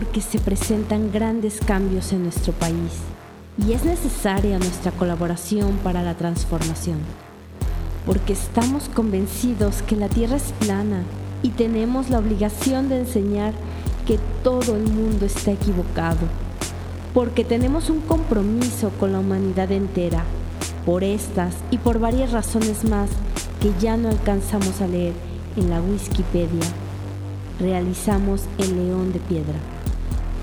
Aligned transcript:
porque 0.00 0.22
se 0.22 0.38
presentan 0.38 1.12
grandes 1.12 1.60
cambios 1.60 2.14
en 2.14 2.22
nuestro 2.22 2.54
país 2.54 3.02
y 3.62 3.72
es 3.72 3.84
necesaria 3.84 4.58
nuestra 4.58 4.92
colaboración 4.92 5.76
para 5.84 6.02
la 6.02 6.14
transformación, 6.14 6.96
porque 8.06 8.32
estamos 8.32 8.88
convencidos 8.88 9.82
que 9.82 9.96
la 9.96 10.08
Tierra 10.08 10.36
es 10.36 10.54
plana 10.58 11.02
y 11.42 11.50
tenemos 11.50 12.08
la 12.08 12.18
obligación 12.18 12.88
de 12.88 13.00
enseñar 13.00 13.52
que 14.06 14.18
todo 14.42 14.74
el 14.74 14.84
mundo 14.84 15.26
está 15.26 15.50
equivocado, 15.50 16.26
porque 17.12 17.44
tenemos 17.44 17.90
un 17.90 18.00
compromiso 18.00 18.92
con 18.98 19.12
la 19.12 19.18
humanidad 19.18 19.70
entera, 19.70 20.24
por 20.86 21.04
estas 21.04 21.54
y 21.70 21.76
por 21.76 21.98
varias 21.98 22.32
razones 22.32 22.84
más 22.84 23.10
que 23.60 23.70
ya 23.78 23.98
no 23.98 24.08
alcanzamos 24.08 24.80
a 24.80 24.86
leer 24.86 25.12
en 25.58 25.68
la 25.68 25.82
Wikipedia. 25.82 26.64
Realizamos 27.60 28.44
El 28.56 28.76
León 28.78 29.12
de 29.12 29.18
Piedra 29.18 29.58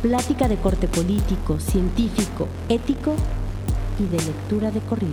plática 0.07 0.47
de 0.47 0.55
corte 0.55 0.87
político, 0.87 1.59
científico, 1.59 2.47
ético 2.69 3.13
y 3.99 4.05
de 4.05 4.17
lectura 4.23 4.71
de 4.71 4.79
corrido. 4.79 5.11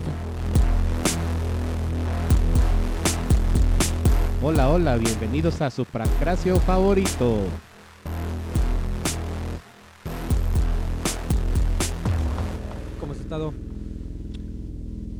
Hola, 4.40 4.70
hola, 4.70 4.96
bienvenidos 4.96 5.60
a 5.62 5.70
su 5.70 5.84
Pancracio 5.84 6.60
favorito. 6.60 7.38
¿Cómo 13.00 13.12
has 13.12 13.18
estado? 13.18 13.52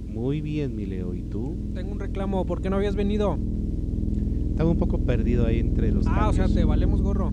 Muy 0.07 0.41
bien, 0.41 0.77
mi 0.77 0.87
Leo, 0.87 1.15
¿y 1.15 1.23
tú? 1.23 1.57
Tengo 1.75 1.91
un 1.91 1.99
reclamo, 1.99 2.47
¿por 2.47 2.63
qué 2.63 2.71
no 2.71 2.77
habías 2.77 2.95
venido? 2.95 3.37
Estaba 4.51 4.71
un 4.71 4.79
poco 4.79 4.99
perdido 4.99 5.49
ahí 5.49 5.59
entre 5.59 5.91
los 5.91 6.07
Ah, 6.07 6.29
o 6.29 6.33
sea, 6.33 6.47
te 6.47 6.63
valemos 6.63 7.03
gorro. 7.03 7.33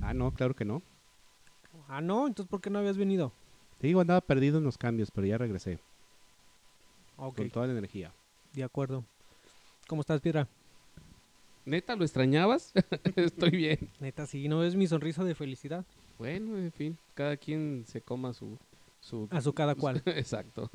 Ah, 0.00 0.14
no, 0.14 0.34
claro 0.34 0.56
que 0.56 0.64
no. 0.64 0.82
Ah, 1.88 2.00
no, 2.00 2.26
entonces 2.26 2.50
¿por 2.50 2.60
qué 2.60 2.70
no 2.70 2.78
habías 2.78 2.96
venido? 2.96 3.32
Te 3.78 3.86
digo, 3.86 4.00
andaba 4.00 4.20
perdido 4.20 4.58
en 4.58 4.64
los 4.64 4.78
cambios, 4.78 5.10
pero 5.10 5.26
ya 5.26 5.38
regresé 5.38 5.78
Ok, 7.16 7.36
con 7.36 7.50
toda 7.50 7.66
la 7.66 7.72
energía. 7.72 8.12
de 8.52 8.64
acuerdo. 8.64 9.04
¿Cómo 9.86 10.00
estás, 10.00 10.20
Piedra? 10.20 10.48
¿Neta 11.64 11.94
lo 11.96 12.04
extrañabas? 12.04 12.72
Estoy 13.16 13.50
bien. 13.50 13.90
Neta, 14.00 14.26
sí, 14.26 14.48
¿no 14.48 14.60
ves 14.60 14.74
mi 14.76 14.86
sonrisa 14.86 15.24
de 15.24 15.34
felicidad? 15.34 15.84
Bueno, 16.18 16.56
en 16.56 16.72
fin, 16.72 16.98
cada 17.14 17.36
quien 17.36 17.84
se 17.86 18.00
coma 18.00 18.32
su... 18.32 18.58
su... 19.00 19.28
A 19.30 19.40
su 19.40 19.52
cada 19.52 19.74
cual. 19.74 20.02
Exacto. 20.06 20.70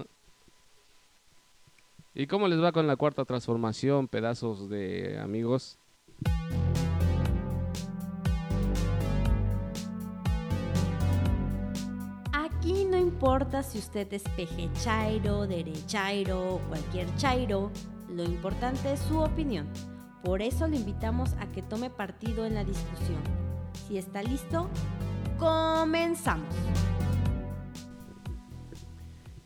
¿Y 2.14 2.28
cómo 2.28 2.48
les 2.48 2.62
va 2.62 2.72
con 2.72 2.88
la 2.88 2.95
cuarta 2.98 3.26
transformación, 3.26 4.08
pedazos 4.08 4.70
de 4.70 5.17
amigos? 5.20 5.78
Importa 13.02 13.63
si 13.63 13.80
usted 13.80 14.11
es 14.13 14.23
peje 14.35 14.69
chairo, 14.81 15.47
derechairo 15.47 16.55
o 16.55 16.59
cualquier 16.70 17.14
chairo, 17.15 17.71
lo 18.09 18.23
importante 18.23 18.93
es 18.93 18.99
su 18.99 19.20
opinión. 19.20 19.67
Por 20.23 20.42
eso 20.42 20.67
le 20.67 20.77
invitamos 20.77 21.33
a 21.39 21.48
que 21.48 21.61
tome 21.61 21.89
partido 21.89 22.45
en 22.45 22.55
la 22.55 22.64
discusión. 22.64 23.21
Si 23.87 23.98
está 23.98 24.21
listo, 24.21 24.70
comenzamos. 25.39 26.53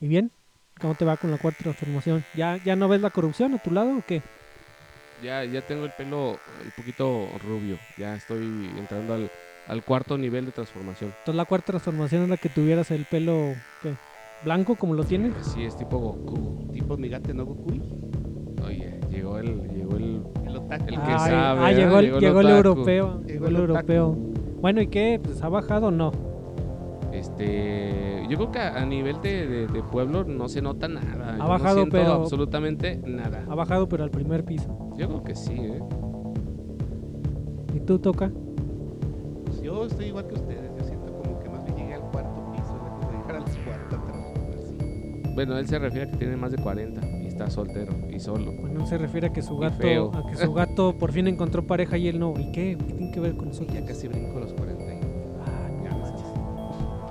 ¿Y 0.02 0.08
bien? 0.08 0.32
¿Cómo 0.80 0.96
te 0.96 1.06
va 1.06 1.16
con 1.16 1.32
la 1.32 1.38
cuarta 1.38 1.64
transformación? 1.64 2.26
¿Ya, 2.36 2.58
¿Ya 2.58 2.76
no 2.76 2.90
ves 2.90 3.02
la 3.02 3.10
corrupción 3.10 3.54
a 3.54 3.60
tu 3.60 3.72
lado 3.72 3.98
o 3.98 4.04
qué? 4.06 4.22
Ya, 5.24 5.46
ya 5.46 5.62
tengo 5.62 5.86
el 5.86 5.92
pelo 5.92 6.32
un 6.32 6.72
poquito 6.76 7.30
rubio. 7.42 7.80
Ya 7.98 8.16
estoy 8.16 8.44
entrando 8.78 9.14
al, 9.14 9.32
al 9.68 9.84
cuarto 9.84 10.18
nivel 10.18 10.46
de 10.46 10.52
transformación. 10.52 11.10
Entonces 11.20 11.36
la 11.36 11.46
cuarta 11.46 11.68
transformación 11.74 12.24
es 12.24 12.30
la 12.30 12.38
que 12.38 12.50
tuvieras 12.50 12.92
el 12.92 13.06
pelo, 13.06 13.54
¿qué? 13.82 13.94
¿Blanco 14.44 14.76
como 14.76 14.94
lo 14.94 15.04
tienes? 15.04 15.34
Así 15.40 15.64
es, 15.64 15.76
tipo 15.78 15.98
Goku. 15.98 16.68
Tipo 16.72 16.98
mi 16.98 17.10
gato 17.10 17.34
no 17.34 17.46
Goku. 17.46 17.72
Oye, 18.66 19.00
llegó 19.10 19.40
el... 19.40 19.68
Llegó 19.74 19.96
el... 19.98 20.22
El 20.46 20.58
otaku. 20.58 20.84
El 20.88 20.96
que 20.96 21.02
Ay, 21.02 21.18
sabe, 21.32 21.62
ah, 21.62 21.72
llegó 21.72 22.00
el, 22.00 22.06
Llegó 22.06 22.18
el 22.18 22.22
llegó 22.22 22.40
el 22.42 22.46
otaku. 22.48 22.58
europeo. 22.58 23.22
Llegó 23.26 23.48
el 23.48 23.56
europeo. 23.56 24.16
Bueno, 24.62 24.82
¿y 24.82 24.88
qué? 24.88 25.20
Pues 25.24 25.42
ha 25.42 25.50
bajado 25.50 25.88
o 25.88 25.92
no. 25.92 26.12
Este, 27.12 28.24
yo 28.30 28.38
creo 28.38 28.52
que 28.52 28.60
a, 28.60 28.76
a 28.82 28.86
nivel 28.86 29.22
de, 29.22 29.48
de- 29.48 29.68
de 29.68 29.84
pueblo 29.84 30.24
no 30.26 30.48
se 30.50 30.62
nota 30.62 30.88
nada. 30.88 31.32
Yo 31.38 31.44
no 31.44 31.48
bajado, 31.50 31.76
siento 31.78 31.98
pero- 31.98 32.14
absolutamente 32.14 32.98
nada. 33.06 33.46
Ha 33.50 33.56
bajado, 33.56 33.88
pero 33.88 34.04
al 34.04 34.12
primer 34.12 34.44
piso. 34.44 34.68
Yo 34.98 35.08
creo 35.08 35.24
que 35.24 35.36
sí, 35.36 35.54
¿eh? 35.54 35.80
¿Y 37.74 37.80
tú 37.80 38.00
toca? 38.00 38.32
Pues 39.86 39.92
yo 39.92 40.04
estoy 40.04 40.06
igual 40.08 40.28
que 40.28 40.34
ustedes. 40.34 40.72
Yo 40.80 40.84
siento 40.84 41.14
como 41.14 41.40
que 41.40 41.50
más 41.50 41.64
bien 41.64 41.78
llegué 41.78 41.94
al 41.94 42.02
cuarto 42.12 42.52
piso. 42.52 42.80
llegar 43.12 43.36
a 43.36 43.40
la 43.40 43.46
cuarta 43.66 44.04
transformación. 44.04 45.36
Bueno, 45.36 45.58
él 45.58 45.68
se 45.68 45.78
refiere 45.80 46.08
a 46.08 46.12
que 46.12 46.18
tiene 46.18 46.36
más 46.38 46.52
de 46.52 46.58
40 46.58 47.02
y 47.22 47.28
está 47.28 47.50
soltero 47.52 47.94
y 48.10 48.20
solo. 48.20 48.52
Bueno, 48.54 48.88
se 48.88 48.98
refiere 48.98 49.28
a 49.28 49.34
que 49.34 49.42
su 49.44 49.58
gato, 49.58 49.78
feo. 49.78 50.12
a 50.16 50.28
que 50.28 50.38
su 50.38 50.54
gato 50.54 50.98
por 50.98 51.12
fin 51.12 51.28
encontró 51.28 51.64
pareja 51.68 51.98
y 51.98 52.08
él 52.08 52.18
no. 52.20 52.34
¿Y 52.36 52.52
qué? 52.52 52.78
¿Qué 52.80 52.94
tiene 52.94 53.12
que 53.12 53.20
ver 53.20 53.36
con 53.36 53.50
nosotros? 53.50 53.74
ya 53.78 53.86
casi 53.86 54.08
brinco 54.08 54.40
los 54.40 54.54
40. 54.54 54.84
y- 54.84 55.00
Ah, 55.46 55.70
no 55.90 55.98
manches. 56.00 56.24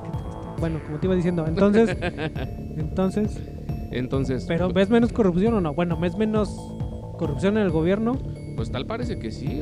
qué 0.02 0.10
triste. 0.10 0.38
Bueno, 0.58 0.80
como 0.84 0.98
te 0.98 1.06
iba 1.06 1.14
diciendo, 1.14 1.44
entonces, 1.46 1.96
entonces, 2.76 3.40
Entonces, 3.92 4.44
pero 4.48 4.72
¿ves 4.72 4.90
menos 4.90 5.12
corrupción 5.12 5.54
o 5.54 5.60
no? 5.60 5.74
Bueno, 5.74 5.96
¿ves 6.00 6.16
menos 6.16 6.48
corrupción 7.18 7.56
en 7.56 7.62
el 7.64 7.70
gobierno? 7.70 8.14
Pues 8.56 8.70
tal 8.70 8.87
parece 8.87 9.19
que 9.19 9.31
sí. 9.31 9.60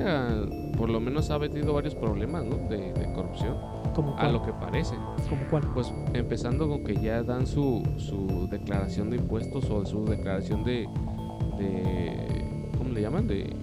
por 0.77 0.91
lo 0.91 1.01
menos 1.01 1.31
ha 1.31 1.39
metido 1.39 1.73
varios 1.75 1.95
problemas, 1.95 2.45
¿no? 2.45 2.57
De, 2.69 2.93
de 2.93 3.13
corrupción. 3.13 3.57
¿Como 3.95 4.15
A 4.15 4.21
cuál? 4.21 4.33
lo 4.35 4.43
que 4.43 4.53
parece. 4.53 4.95
¿Como 5.29 5.43
cuál? 5.51 5.63
Pues 5.75 5.93
empezando 6.15 6.69
con 6.69 6.83
que 6.85 6.97
ya 6.97 7.23
dan 7.23 7.47
su, 7.47 7.83
su 7.99 8.49
declaración 8.51 9.11
de 9.11 9.17
impuestos 9.17 9.69
o 9.71 9.85
su 9.85 10.05
declaración 10.07 10.65
de, 10.65 10.89
de... 11.59 12.71
¿Cómo 12.79 12.91
le 12.91 13.01
llaman? 13.03 13.27
De... 13.27 13.55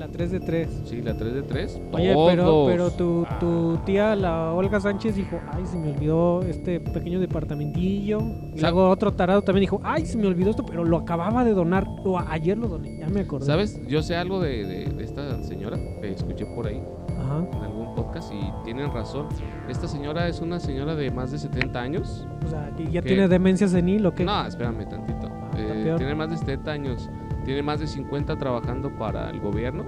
La 0.00 0.08
3 0.08 0.30
de 0.30 0.40
3. 0.40 0.82
Sí, 0.86 1.02
la 1.02 1.14
3 1.14 1.34
de 1.34 1.42
3. 1.42 1.80
Oye, 1.92 2.14
pero, 2.30 2.64
pero 2.66 2.90
tu, 2.90 3.26
tu 3.38 3.76
tía, 3.84 4.16
la 4.16 4.50
Olga 4.54 4.80
Sánchez, 4.80 5.14
dijo, 5.14 5.38
ay, 5.52 5.66
se 5.66 5.76
me 5.76 5.92
olvidó 5.92 6.40
este 6.40 6.80
pequeño 6.80 7.20
departamentillo. 7.20 8.18
Y 8.56 8.60
luego 8.62 8.88
otro 8.88 9.12
tarado 9.12 9.42
también 9.42 9.60
dijo, 9.60 9.78
ay, 9.84 10.06
se 10.06 10.16
me 10.16 10.26
olvidó 10.26 10.48
esto, 10.50 10.64
pero 10.64 10.84
lo 10.84 10.96
acababa 10.96 11.44
de 11.44 11.52
donar. 11.52 11.86
O 12.02 12.18
a- 12.18 12.32
ayer 12.32 12.56
lo 12.56 12.68
doné, 12.68 12.98
ya 12.98 13.08
me 13.08 13.20
acordé. 13.20 13.44
¿Sabes? 13.44 13.78
Yo 13.88 14.00
sé 14.02 14.16
algo 14.16 14.40
de, 14.40 14.64
de- 14.64 14.86
de 14.86 15.04
esta 15.04 15.42
señora 15.42 15.76
que 16.00 16.12
escuché 16.12 16.46
por 16.46 16.66
ahí 16.66 16.82
Ajá. 17.18 17.44
en 17.52 17.62
algún 17.62 17.94
podcast 17.94 18.32
y 18.32 18.40
tienen 18.64 18.90
razón. 18.94 19.26
Esta 19.68 19.86
señora 19.86 20.28
es 20.28 20.40
una 20.40 20.60
señora 20.60 20.94
de 20.94 21.10
más 21.10 21.30
de 21.30 21.38
70 21.38 21.78
años. 21.78 22.26
O 22.46 22.48
sea, 22.48 22.72
que 22.74 22.84
ya 22.84 23.02
¿Qué? 23.02 23.08
tiene 23.08 23.28
demencia 23.28 23.68
senil 23.68 24.06
o 24.06 24.14
qué. 24.14 24.24
No, 24.24 24.46
espérame 24.46 24.88
tantito. 24.88 25.26
está 25.26 25.60
Eh, 25.60 25.82
peor. 25.84 25.98
tiene 25.98 26.14
más 26.14 26.30
de 26.30 26.38
70 26.38 26.70
años. 26.72 27.10
Tiene 27.44 27.62
más 27.62 27.80
de 27.80 27.86
50 27.86 28.36
trabajando 28.36 28.90
para 28.96 29.30
el 29.30 29.40
gobierno 29.40 29.84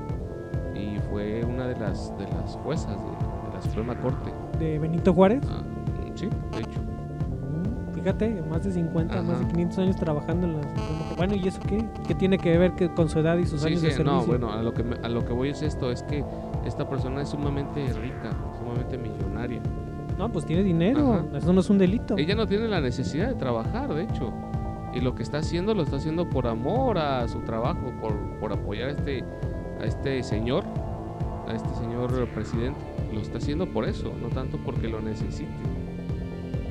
y 0.75 0.99
fue 1.11 1.45
una 1.45 1.67
de 1.67 1.79
las, 1.79 2.17
de 2.19 2.25
las 2.25 2.57
juezas 2.65 2.97
de, 2.97 3.49
de 3.49 3.55
la 3.55 3.63
Suprema 3.63 3.95
Corte. 3.97 4.33
De 4.59 4.79
Benito 4.79 5.13
Juárez. 5.13 5.43
Ah, 5.51 5.63
sí, 6.15 6.27
de 6.53 6.61
hecho. 6.61 6.81
Mm, 6.81 7.95
Fíjate, 7.95 8.43
más 8.51 8.65
de 8.65 8.73
50, 8.73 9.15
más 9.23 9.27
de 9.39 9.45
Ajá. 9.45 9.49
500 9.53 9.79
años 9.79 9.97
trabajando 9.97 10.47
en 10.47 10.57
la 10.57 10.63
Suprema 10.63 10.99
Corte. 11.01 11.15
Bueno, 11.17 11.35
¿y 11.37 11.47
eso 11.49 11.61
qué? 11.69 11.85
¿Qué 12.09 12.15
tiene 12.15 12.39
que 12.39 12.57
ver 12.59 12.73
que 12.73 12.93
con 12.93 13.09
su 13.09 13.19
edad 13.19 13.37
y 13.37 13.47
sus 13.47 13.61
Sí, 13.61 13.69
años 13.69 13.81
sí, 13.81 13.87
de 13.87 13.93
servicio? 13.93 14.19
no, 14.21 14.27
bueno, 14.27 14.51
a 14.53 14.63
lo, 14.63 14.73
que 14.73 14.83
me- 14.83 14.97
a 15.03 15.09
lo 15.09 15.25
que 15.25 15.33
voy 15.33 15.51
es 15.51 15.63
esto, 15.63 15.91
es 15.93 16.03
que 16.05 16.25
esta 16.65 16.89
persona 16.89 17.23
es 17.23 17.29
sumamente 17.29 17.85
rica, 17.93 18.31
sumamente 18.59 18.97
millonaria. 18.99 19.61
No, 20.19 20.31
pues 20.31 20.45
tiene 20.47 20.63
dinero. 20.63 21.13
Ajá. 21.15 21.39
Eso 21.39 21.53
no 21.53 21.61
es 21.61 21.71
un 21.71 21.79
delito. 21.79 22.17
Ella 22.17 22.35
no 22.35 22.47
tiene 22.47 22.67
la 22.69 22.81
necesidad 22.81 23.29
de 23.29 23.35
trabajar, 23.35 23.93
de 23.95 24.05
hecho. 24.05 24.33
Y 24.95 25.01
lo 25.01 25.15
que 25.15 25.23
está 25.23 25.39
haciendo 25.39 25.75
lo 25.75 25.83
está 25.83 25.97
haciendo 25.97 26.29
por 26.29 26.47
amor 26.47 26.99
a 26.99 27.27
su 27.29 27.41
trabajo, 27.41 27.93
por, 28.01 28.13
por 28.39 28.53
apoyar 28.53 28.89
a 28.89 28.93
este, 28.93 29.25
a 29.81 29.85
este 29.85 30.23
señor, 30.23 30.65
a 31.49 31.55
este 31.55 31.69
señor 31.77 32.27
presidente. 32.29 32.79
Lo 33.13 33.21
está 33.21 33.39
haciendo 33.39 33.67
por 33.67 33.87
eso, 33.87 34.13
no 34.21 34.29
tanto 34.29 34.59
porque 34.59 34.89
lo 34.89 35.01
necesite. 35.01 35.49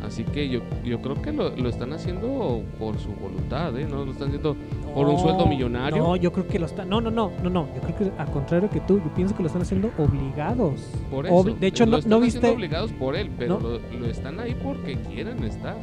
Así 0.06 0.24
que 0.24 0.50
yo, 0.50 0.62
yo 0.84 1.00
creo 1.02 1.22
que 1.22 1.32
lo, 1.32 1.56
lo 1.56 1.70
están 1.70 1.94
haciendo 1.94 2.64
por 2.80 2.98
su 3.00 3.10
voluntad, 3.14 3.78
¿eh? 3.80 3.86
No 3.90 4.04
lo 4.04 4.12
están 4.12 4.28
haciendo 4.30 4.56
por 4.94 5.08
un 5.08 5.14
No, 5.14 5.20
sueldo 5.20 5.46
millonario. 5.46 6.02
No, 6.04 6.16
yo 6.16 6.32
creo 6.34 6.48
que 6.48 6.60
lo 6.60 6.66
están. 6.66 6.90
No, 6.90 7.00
no, 7.00 7.12
no, 7.12 7.32
no, 7.44 7.50
no. 7.50 7.68
Yo 7.76 7.82
creo 7.82 7.96
que 7.98 8.12
al 8.22 8.30
contrario 8.32 8.70
que 8.70 8.80
tú, 8.82 8.98
yo 8.98 9.14
pienso 9.16 9.36
que 9.36 9.44
lo 9.44 9.48
están 9.48 9.62
haciendo 9.62 9.92
obligados. 9.98 10.82
Por 11.10 11.28
eso. 11.28 11.36
Obli- 11.36 11.58
de 11.58 11.68
hecho, 11.68 11.86
lo 11.86 11.92
no, 11.92 11.98
están 12.00 12.10
no 12.10 12.18
haciendo 12.18 12.40
viste. 12.42 12.56
obligados 12.56 12.92
por 12.94 13.16
él, 13.16 13.30
pero 13.38 13.60
No. 13.60 13.70
lo, 13.70 14.00
lo 14.00 14.06
están 14.08 14.40
ahí 14.40 14.56
porque 14.62 14.96
quieren 14.98 15.42
estar. 15.44 15.78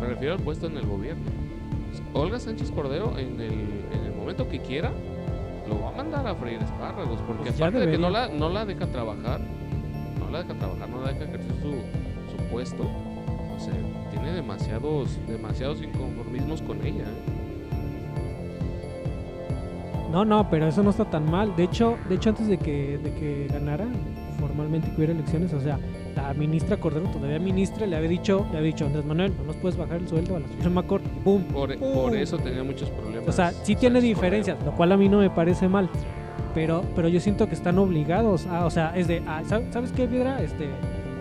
Me 0.00 0.06
refiero 0.08 0.34
al 0.34 0.40
puesto 0.40 0.66
en 0.66 0.76
el 0.78 0.86
gobierno. 0.86 1.22
Olga 2.14 2.38
Sánchez 2.38 2.70
Cordero, 2.70 3.16
en 3.18 3.40
el, 3.40 3.52
en 3.92 4.04
el 4.06 4.14
momento 4.14 4.48
que 4.48 4.60
quiera, 4.60 4.92
lo 5.68 5.80
va 5.80 5.88
a 5.90 5.92
mandar 5.92 6.26
a 6.26 6.34
freír 6.34 6.60
espárragos, 6.62 7.20
porque 7.26 7.42
Pues 7.44 7.56
aparte 7.56 7.80
de 7.80 7.90
que 7.92 7.98
no 7.98 8.10
la, 8.10 8.28
no 8.28 8.48
la 8.48 8.64
deja 8.64 8.86
trabajar, 8.86 9.40
no 10.18 10.30
la 10.30 10.42
deja 10.42 10.54
trabajar, 10.54 10.88
no 10.88 11.02
la 11.02 11.12
deja 11.12 11.24
ejercer 11.24 11.52
su, 11.60 11.72
su 12.36 12.44
puesto, 12.50 12.84
o 12.84 13.60
sea, 13.60 13.74
tiene 14.10 14.32
demasiados, 14.32 15.18
demasiados 15.26 15.82
inconformismos 15.82 16.62
con 16.62 16.84
ella. 16.84 17.04
¿eh? 17.04 17.38
No, 20.10 20.24
no, 20.24 20.48
pero 20.48 20.66
eso 20.66 20.82
no 20.82 20.90
está 20.90 21.04
tan 21.04 21.30
mal. 21.30 21.54
De 21.54 21.64
hecho, 21.64 21.98
de 22.08 22.14
hecho 22.14 22.30
antes 22.30 22.46
de 22.46 22.56
que, 22.58 22.98
de 22.98 23.12
que 23.12 23.46
ganara, 23.52 23.86
formalmente 24.40 24.88
que 24.88 24.96
hubiera 24.96 25.12
elecciones, 25.12 25.52
o 25.52 25.60
sea, 25.60 25.78
la 26.22 26.34
ministra 26.34 26.76
Cordero, 26.76 27.06
todavía 27.08 27.38
ministra, 27.38 27.86
le 27.86 27.96
había 27.96 28.08
dicho, 28.08 28.46
le 28.50 28.58
había 28.58 28.68
dicho, 28.72 28.86
Andrés 28.86 29.04
Manuel, 29.04 29.32
no 29.38 29.44
nos 29.44 29.56
puedes 29.56 29.78
bajar 29.78 29.98
el 29.98 30.08
sueldo 30.08 30.36
a 30.36 30.40
la 30.40 30.48
Suprema 30.48 30.82
Corte, 30.82 31.08
y 31.14 31.20
¡pum! 31.24 31.42
Por, 31.44 31.72
eso 32.16 32.38
tenía 32.38 32.64
muchos 32.64 32.90
problemas. 32.90 33.28
O 33.28 33.32
sea, 33.32 33.52
sí 33.52 33.76
tiene 33.76 34.00
diferencias, 34.00 34.56
lo 34.64 34.72
cual 34.72 34.92
a 34.92 34.96
mí 34.96 35.08
no 35.08 35.18
me 35.18 35.30
parece 35.30 35.68
mal. 35.68 35.88
Pero, 36.54 36.82
pero 36.96 37.08
yo 37.08 37.20
siento 37.20 37.46
que 37.48 37.54
están 37.54 37.78
obligados 37.78 38.46
a, 38.46 38.66
o 38.66 38.70
sea, 38.70 38.96
es 38.96 39.06
de, 39.06 39.22
ah, 39.26 39.42
¿sab- 39.46 39.70
¿sabes 39.70 39.92
qué, 39.92 40.06
Piedra? 40.06 40.40
Este, 40.42 40.66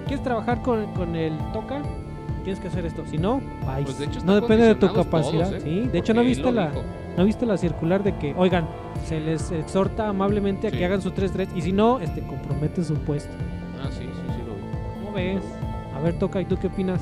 ¿quieres 0.07 0.23
trabajar 0.23 0.61
con, 0.61 0.85
con 0.94 1.15
el 1.15 1.38
toca? 1.53 1.81
Tienes 2.44 2.59
que 2.61 2.69
hacer 2.69 2.85
esto. 2.85 3.03
Si 3.05 3.17
no, 3.17 3.39
bye. 3.65 3.83
Pues 3.83 3.99
de 3.99 4.05
hecho 4.05 4.21
no 4.25 4.33
depende 4.35 4.65
de 4.65 4.75
tu 4.75 4.91
capacidad. 4.91 5.49
todos, 5.49 5.63
¿eh? 5.63 5.65
Sí, 5.83 5.89
de 5.91 5.99
hecho, 5.99 6.13
¿no 6.13 6.23
viste 6.23 6.49
la, 6.51 6.69
dijo. 6.69 6.81
¿no 7.17 7.25
viste 7.25 7.45
la 7.45 7.57
circular 7.57 8.03
de 8.03 8.15
que, 8.15 8.33
oigan, 8.38 8.65
se 9.05 9.19
les 9.19 9.51
exhorta 9.51 10.07
amablemente 10.07 10.67
a 10.67 10.71
Sí. 10.71 10.77
que 10.77 10.85
hagan 10.85 11.01
su 11.01 11.11
3-3 11.11 11.49
y 11.55 11.61
si 11.61 11.73
no, 11.73 11.99
este, 11.99 12.21
compromete 12.21 12.83
su 12.83 12.95
puesto? 12.95 13.31
Ves? 15.18 15.44
A 15.96 16.00
ver, 16.00 16.18
toca, 16.19 16.40
¿y 16.40 16.46
tú 16.46 16.58
qué 16.58 16.68
opinas? 16.68 17.02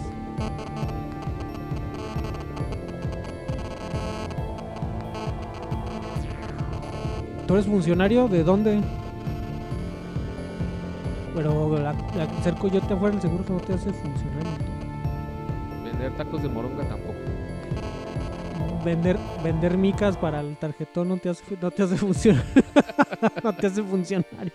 ¿Tú 7.45 7.53
eres 7.53 7.65
funcionario? 7.65 8.27
¿De 8.27 8.43
dónde? 8.43 8.81
Pero 11.35 11.77
la, 11.77 11.93
la, 12.15 12.43
ser 12.43 12.55
coyote 12.55 12.93
afuera 12.93 13.11
del 13.11 13.21
seguro 13.21 13.45
que 13.45 13.53
no 13.53 13.59
te 13.59 13.73
hace 13.73 13.91
funcionario. 13.91 14.51
Vender 15.83 16.11
tacos 16.17 16.41
de 16.41 16.49
moronga 16.49 16.87
tampoco. 16.87 17.19
Vender, 18.83 19.17
vender 19.43 19.77
micas 19.77 20.15
para 20.15 20.39
el 20.39 20.55
tarjetón 20.57 21.09
no 21.09 21.17
te 21.17 21.29
hace, 21.29 21.43
no 21.61 21.69
te 21.69 21.83
hace 21.83 21.97
funcionario. 21.97 22.63
no 23.43 23.53
te 23.53 23.67
hace 23.67 23.83
funcionario. 23.83 24.53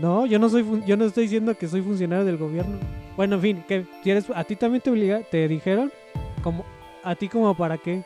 No, 0.00 0.26
yo 0.26 0.38
no 0.38 0.48
soy 0.48 0.64
yo 0.86 0.96
no 0.96 1.06
estoy 1.06 1.24
diciendo 1.24 1.56
que 1.56 1.66
soy 1.66 1.82
funcionario 1.82 2.24
del 2.24 2.36
gobierno. 2.36 2.78
Bueno, 3.16 3.34
en 3.34 3.40
fin, 3.40 3.64
que 3.66 3.84
si 4.04 4.10
eres 4.10 4.30
a 4.32 4.44
ti 4.44 4.54
también 4.54 4.80
te 4.80 4.90
obliga, 4.90 5.22
te 5.28 5.48
dijeron 5.48 5.90
como 6.40 6.64
a 7.02 7.16
ti 7.16 7.28
como 7.28 7.56
para 7.56 7.78
qué? 7.78 8.04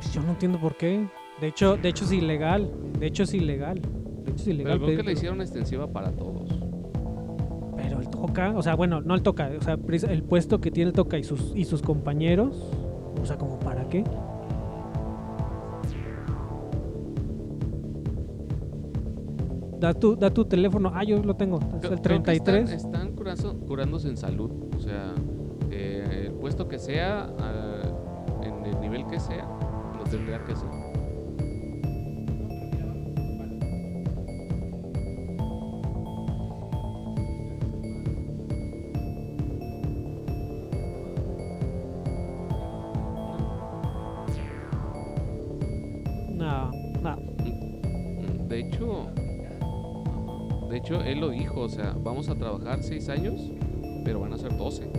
Pues 0.00 0.10
yo 0.14 0.22
no 0.22 0.30
entiendo 0.30 0.58
por 0.58 0.74
qué. 0.76 1.06
De 1.42 1.48
hecho, 1.48 1.76
de 1.76 1.90
hecho 1.90 2.04
es 2.04 2.12
ilegal. 2.12 2.72
De 2.98 3.08
hecho 3.08 3.24
es 3.24 3.34
ilegal. 3.34 3.78
De 4.24 4.30
hecho 4.30 4.42
es 4.42 4.48
ilegal. 4.48 4.78
Pero 4.78 4.86
creo 4.86 4.96
que 4.96 5.02
la 5.02 5.12
hicieron 5.12 5.42
extensiva 5.42 5.86
para 5.86 6.10
todos. 6.12 6.63
Toca, 8.14 8.52
o 8.56 8.62
sea, 8.62 8.74
bueno, 8.74 9.00
no 9.00 9.14
el 9.14 9.22
toca, 9.22 9.50
o 9.58 9.62
sea, 9.62 9.76
el 10.10 10.22
puesto 10.22 10.60
que 10.60 10.70
tiene 10.70 10.88
el 10.90 10.94
toca 10.94 11.18
y 11.18 11.24
sus 11.24 11.52
y 11.54 11.64
sus 11.64 11.82
compañeros, 11.82 12.70
o 13.20 13.26
sea, 13.26 13.36
como 13.36 13.58
para 13.58 13.88
qué? 13.88 14.04
Da 19.80 19.92
tu, 19.92 20.16
da 20.16 20.30
tu 20.30 20.44
teléfono. 20.44 20.90
Ah, 20.94 21.04
yo 21.04 21.22
lo 21.22 21.34
tengo. 21.34 21.58
Es 21.58 21.90
el 21.90 22.00
creo 22.00 22.22
que 22.22 22.40
33. 22.40 22.70
Están, 22.70 22.92
están 22.92 23.16
curazo- 23.16 23.58
curándose 23.66 24.08
en 24.08 24.16
salud. 24.16 24.50
O 24.76 24.80
sea, 24.80 25.12
eh, 25.70 26.26
el 26.26 26.32
puesto 26.32 26.68
que 26.68 26.78
sea, 26.78 27.28
ah, 27.38 27.82
en 28.42 28.64
el 28.64 28.80
nivel 28.80 29.06
que 29.06 29.20
sea, 29.20 29.46
lo 29.98 30.04
tendría 30.04 30.42
que 30.44 30.52
hacer. 30.52 30.68
De 50.74 50.78
hecho, 50.80 51.00
él 51.02 51.20
lo 51.20 51.28
dijo, 51.30 51.60
o 51.60 51.68
sea, 51.68 51.94
vamos 52.02 52.28
a 52.28 52.34
trabajar 52.34 52.82
seis 52.82 53.08
años, 53.08 53.40
pero 54.04 54.18
van 54.20 54.32
a 54.32 54.38
ser 54.38 54.56
12. 54.56 54.90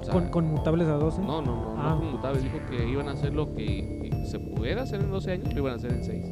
O 0.00 0.04
sea, 0.04 0.12
Con, 0.12 0.28
conmutables 0.30 0.88
a 0.88 0.94
12. 0.94 1.20
No, 1.22 1.40
no, 1.42 1.54
no, 1.54 1.74
Ah. 1.76 1.90
no 1.94 1.98
conmutables. 2.00 2.42
Dijo 2.42 2.58
que 2.68 2.88
iban 2.88 3.08
a 3.08 3.12
hacer 3.12 3.32
lo 3.34 3.54
que 3.54 4.10
se 4.28 4.40
pudiera 4.40 4.82
hacer 4.82 5.00
en 5.00 5.10
12 5.12 5.30
años, 5.32 5.52
lo 5.54 5.60
iban 5.60 5.72
a 5.74 5.76
hacer 5.76 5.92
en 5.92 6.02
6. 6.04 6.26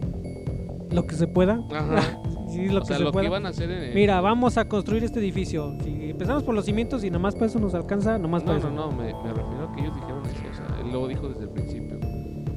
Lo 0.90 1.06
que 1.06 1.14
se 1.14 1.26
pueda. 1.28 1.61
Ajá. 1.73 2.20
Sí, 2.49 2.69
lo 2.69 2.78
o 2.78 2.81
que 2.82 2.87
sea, 2.87 2.99
se 2.99 3.02
lo 3.02 3.11
pueda. 3.12 3.25
que 3.25 3.26
iban 3.28 3.44
a 3.44 3.49
hacer 3.49 3.69
en. 3.70 3.93
Mira, 3.94 4.20
vamos 4.20 4.56
a 4.56 4.67
construir 4.67 5.02
este 5.02 5.19
edificio. 5.19 5.75
Si 5.82 6.11
empezamos 6.11 6.44
por 6.44 6.55
los 6.55 6.64
cimientos 6.64 7.02
y 7.02 7.11
nomás 7.11 7.34
para 7.34 7.46
eso 7.46 7.58
nos 7.58 7.75
alcanza, 7.75 8.19
nomás 8.19 8.44
No, 8.44 8.52
para 8.52 8.58
no, 8.61 8.67
eso. 8.69 8.75
no, 8.76 8.90
me, 8.93 9.12
me 9.12 9.32
refiero 9.34 9.69
a 9.69 9.73
que 9.75 9.81
ellos 9.82 9.94
dijeron 9.96 10.23
eso. 10.25 10.43
O 10.52 10.55
sea, 10.55 10.81
él 10.81 10.93
lo 10.93 11.08
dijo 11.08 11.28
desde 11.28 11.43
el 11.43 11.50
principio. 11.50 11.99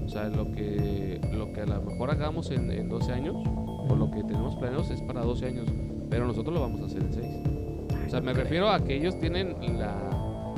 O 0.06 0.08
sea, 0.08 0.30
lo 0.30 0.52
que, 0.52 1.20
lo 1.34 1.52
que 1.52 1.62
a 1.62 1.66
lo 1.66 1.82
mejor 1.82 2.12
hagamos 2.12 2.52
en, 2.52 2.72
en 2.72 2.88
12 2.88 3.12
años, 3.12 3.36
o 3.90 3.96
lo 3.96 4.10
que 4.12 4.24
tenemos 4.24 4.56
planeados 4.56 4.90
es 4.92 5.02
para 5.02 5.22
12 5.22 5.46
años, 5.48 5.68
pero 6.10 6.26
nosotros 6.28 6.54
lo 6.54 6.62
vamos 6.62 6.82
a 6.82 6.86
hacer 6.86 7.02
en 7.02 7.14
6. 7.14 7.28
O 8.08 8.10
sea, 8.10 8.22
me 8.22 8.34
refiero 8.34 8.70
a 8.70 8.80
que 8.80 8.96
ellos 8.96 9.20
tienen 9.20 9.56
la, 9.80 9.96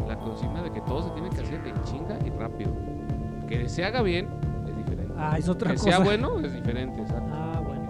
la 0.07 0.17
consigna 0.19 0.61
de 0.63 0.71
que 0.71 0.81
todo 0.81 1.01
se 1.03 1.09
tiene 1.11 1.29
que 1.29 1.41
hacer 1.41 1.61
en 1.65 1.83
chinga 1.83 2.17
y 2.25 2.29
rápido. 2.29 2.71
Que 3.47 3.67
se 3.67 3.83
haga 3.83 4.01
bien 4.01 4.27
es 4.67 4.77
diferente. 4.77 5.13
Ah, 5.17 5.35
es 5.37 5.49
otra 5.49 5.71
que 5.71 5.77
cosa. 5.77 5.89
sea 5.89 5.99
bueno 5.99 6.39
es 6.39 6.53
diferente, 6.53 7.01
exacto. 7.01 7.29
Ah, 7.33 7.61
bueno. 7.65 7.81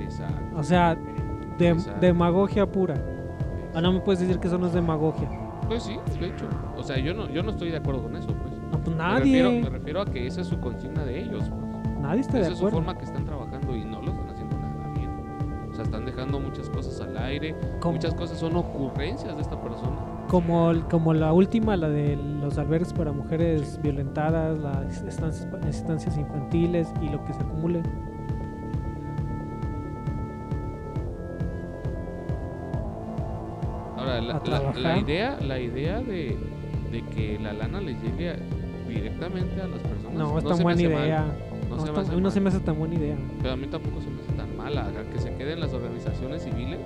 Exacto. 0.00 0.56
O 0.56 0.62
sea, 0.62 0.96
de- 1.58 1.68
Exacto. 1.68 2.00
demagogia 2.00 2.66
pura. 2.70 2.94
Ah, 3.74 3.80
no 3.80 3.92
me 3.92 4.00
puedes 4.00 4.20
decir 4.20 4.38
que 4.38 4.48
eso 4.48 4.58
no 4.58 4.66
es 4.66 4.72
demagogia. 4.72 5.28
Pues 5.66 5.82
sí, 5.82 5.96
de 6.20 6.26
hecho. 6.26 6.46
O 6.76 6.82
sea, 6.82 6.98
yo 6.98 7.14
no, 7.14 7.28
yo 7.30 7.42
no 7.42 7.50
estoy 7.52 7.70
de 7.70 7.78
acuerdo 7.78 8.02
con 8.02 8.16
eso, 8.16 8.26
pues. 8.28 8.52
No, 8.70 8.78
pues 8.78 8.88
Me 8.90 8.96
nadie. 8.96 9.42
refiero, 9.42 9.50
me 9.70 9.78
refiero 9.78 10.00
a 10.02 10.04
que 10.04 10.26
esa 10.26 10.42
es 10.42 10.46
su 10.48 10.60
consigna 10.60 11.04
de 11.04 11.20
ellos, 11.22 11.44
pues. 11.48 11.98
Nadie 12.00 12.20
está 12.20 12.34
de 12.34 12.42
Esa 12.42 12.52
es 12.52 12.58
su 12.58 12.66
acuerdo. 12.66 12.84
forma 12.84 12.98
que 12.98 13.04
aire. 17.24 17.54
Como, 17.80 17.94
Muchas 17.94 18.14
cosas 18.14 18.38
son 18.38 18.56
ocurrencias 18.56 19.34
de 19.34 19.42
esta 19.42 19.60
persona. 19.60 19.96
como, 20.28 20.70
el- 20.70 20.84
como 20.84 21.12
la 21.14 21.32
última, 21.32 21.76
la 21.76 21.88
de 21.88 22.16
los 22.16 22.56
albergues 22.58 22.92
para 22.92 23.12
mujeres 23.12 23.78
violentadas, 23.82 24.58
las 24.58 25.02
estancias, 25.02 25.48
estancias 25.68 26.16
infantiles 26.16 26.92
y 27.02 27.08
lo 27.08 27.24
que 27.24 27.32
se 27.34 27.40
acumule. 27.40 27.82
Ahora, 33.96 34.20
la, 34.20 34.42
la- 34.44 34.72
la 34.74 34.98
idea, 34.98 35.38
la 35.40 35.58
idea 35.60 36.00
de, 36.00 36.36
de 36.90 37.02
que 37.14 37.38
la 37.40 37.52
lana 37.52 37.80
les 37.80 38.00
llegue 38.02 38.30
a- 38.30 38.36
directamente 38.88 39.60
a 39.62 39.66
las 39.66 39.80
personas 39.80 40.12
No, 40.14 40.36
es 40.38 40.44
se 40.44 40.48
tan 40.50 40.62
buena 40.62 40.76
hace 40.78 40.88
mal. 40.88 41.04
idea. 41.04 41.24
No, 41.70 41.76
No, 41.76 42.04
se 42.04 42.14
mí 42.14 42.20
no 42.20 42.30
se 42.30 42.40
me 42.40 42.48
hace 42.48 42.60
tan 42.60 42.78
buena 42.78 42.94
idea. 42.94 43.16
Pero 43.40 43.54
a 43.54 43.56
mí 43.56 43.66
tampoco 43.66 44.00
se 44.00 44.10
me 44.10 44.20
hace 44.20 44.32
tan 44.32 44.43
A 44.64 45.12
que 45.12 45.18
se 45.20 45.34
queden 45.34 45.60
las 45.60 45.74
organizaciones 45.74 46.42
civiles, 46.42 46.80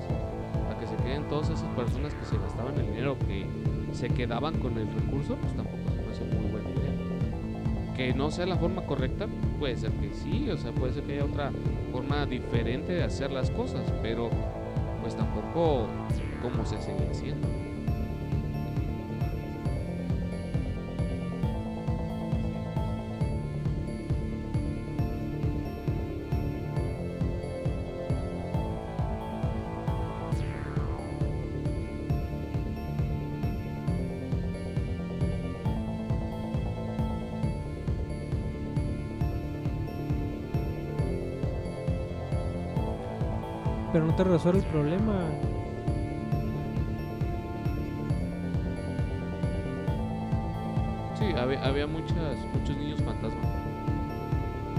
a 0.68 0.78
que 0.78 0.86
se 0.86 0.96
queden 0.96 1.28
todas 1.28 1.48
esas 1.48 1.68
personas 1.76 2.12
que 2.12 2.24
se 2.24 2.36
gastaban 2.36 2.76
el 2.76 2.86
dinero, 2.86 3.16
que 3.20 3.46
se 3.92 4.08
quedaban 4.08 4.58
con 4.58 4.76
el 4.76 4.86
recurso, 4.92 5.36
pues 5.36 5.54
tampoco 5.54 5.78
se 5.94 6.02
me 6.02 6.10
hace 6.10 6.24
muy 6.24 6.50
buena 6.50 6.68
idea. 6.70 7.94
Que 7.94 8.14
no 8.14 8.30
sea 8.30 8.46
la 8.46 8.56
forma 8.56 8.84
correcta, 8.84 9.26
puede 9.58 9.76
ser 9.76 9.92
que 9.92 10.12
sí, 10.12 10.50
o 10.50 10.56
sea, 10.56 10.72
puede 10.72 10.92
ser 10.92 11.04
que 11.04 11.14
haya 11.14 11.24
otra 11.24 11.52
forma 11.92 12.26
diferente 12.26 12.92
de 12.92 13.04
hacer 13.04 13.30
las 13.30 13.50
cosas, 13.50 13.82
pero 14.02 14.28
pues 15.00 15.14
tampoco 15.16 15.86
como 16.42 16.66
se 16.66 16.80
sigue 16.80 17.08
haciendo. 17.10 17.46
Te 44.18 44.24
resuelve 44.24 44.58
el 44.58 44.64
problema. 44.66 45.14
Sí, 51.16 51.24
había, 51.38 51.64
había 51.64 51.86
muchas, 51.86 52.36
muchos 52.52 52.76
niños 52.76 53.00
fantasma. 53.00 53.40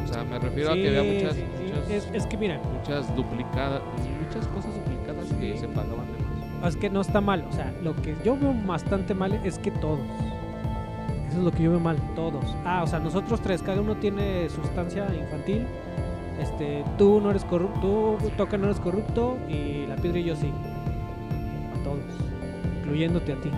O 0.03 0.08
sea, 0.12 0.25
me 0.25 0.39
refiero 0.39 0.72
a 0.72 0.74
que 0.74 0.88
había 0.89 1.13
muchas, 1.13 1.36
sí, 1.36 1.43
sí. 1.58 1.63
muchas, 1.63 1.89
Es, 1.89 2.10
es 2.13 2.25
que 2.25 2.36
mira, 2.36 2.60
muchas 2.74 3.15
duplicadas, 3.15 3.81
muchas 4.25 4.46
cosas 4.48 4.75
duplicadas 4.75 5.25
que 5.39 5.58
se 5.58 5.67
pagaban 5.69 6.08
de 6.08 6.60
más. 6.60 6.74
es 6.74 6.75
que 6.75 6.89
no 6.89 7.00
está 7.00 7.22
mal. 7.22 7.46
O 7.50 7.53
sea, 7.53 7.74
lo 7.81 7.96
que 7.96 8.17
yo 8.25 8.36
veo 8.38 8.53
bastante 8.65 9.13
mal 9.13 9.39
es 9.46 9.58
que 9.58 9.72
todos. 9.72 10.01
Eso 11.29 11.38
es 11.38 11.43
lo 11.46 11.51
que 11.51 11.63
yo 11.63 11.72
veo 11.72 11.79
mal, 11.79 11.96
todos. 12.13 12.43
Ah, 12.65 12.81
o 12.84 12.88
sea, 12.88 13.00
nosotros 13.00 13.39
tres, 13.39 13.62
cada 13.63 13.79
uno 13.79 13.96
tiene 13.96 14.50
sustancia 14.50 15.08
infantil. 15.15 15.65
Este, 16.39 16.86
tú 16.98 17.19
no 17.19 17.31
eres 17.31 17.43
corrupto, 17.43 18.17
tú 18.22 18.29
toca 18.38 18.58
no 18.58 18.65
eres 18.65 18.79
corrupto 18.79 19.38
y 19.50 19.86
la 19.88 19.96
piedra 19.98 20.19
y 20.19 20.24
yo 20.24 20.36
sí. 20.36 20.51
A 21.77 21.84
todos. 21.84 22.00
incluyéndote 22.79 23.34
a 23.34 23.41
ti. 23.41 23.51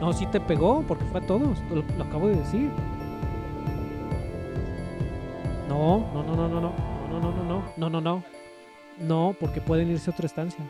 No, 0.00 0.12
sí 0.12 0.26
te 0.26 0.40
pegó, 0.40 0.84
porque 0.86 1.04
fue 1.06 1.20
a 1.20 1.26
todos, 1.26 1.58
lo, 1.70 1.82
lo 1.96 2.04
acabo 2.04 2.28
de 2.28 2.36
decir. 2.36 2.70
No, 5.68 6.06
no, 6.12 6.22
no, 6.22 6.36
no, 6.36 6.48
no, 6.48 6.60
no, 6.60 6.72
no, 7.08 7.20
no, 7.20 7.32
no, 7.32 7.44
no, 7.44 7.64
no, 7.76 7.90
no, 7.90 8.00
no, 8.00 8.22
no, 8.98 9.36
porque 9.40 9.60
pueden 9.60 9.90
irse 9.90 10.10
a 10.10 10.12
otra 10.12 10.26
estancia. 10.26 10.64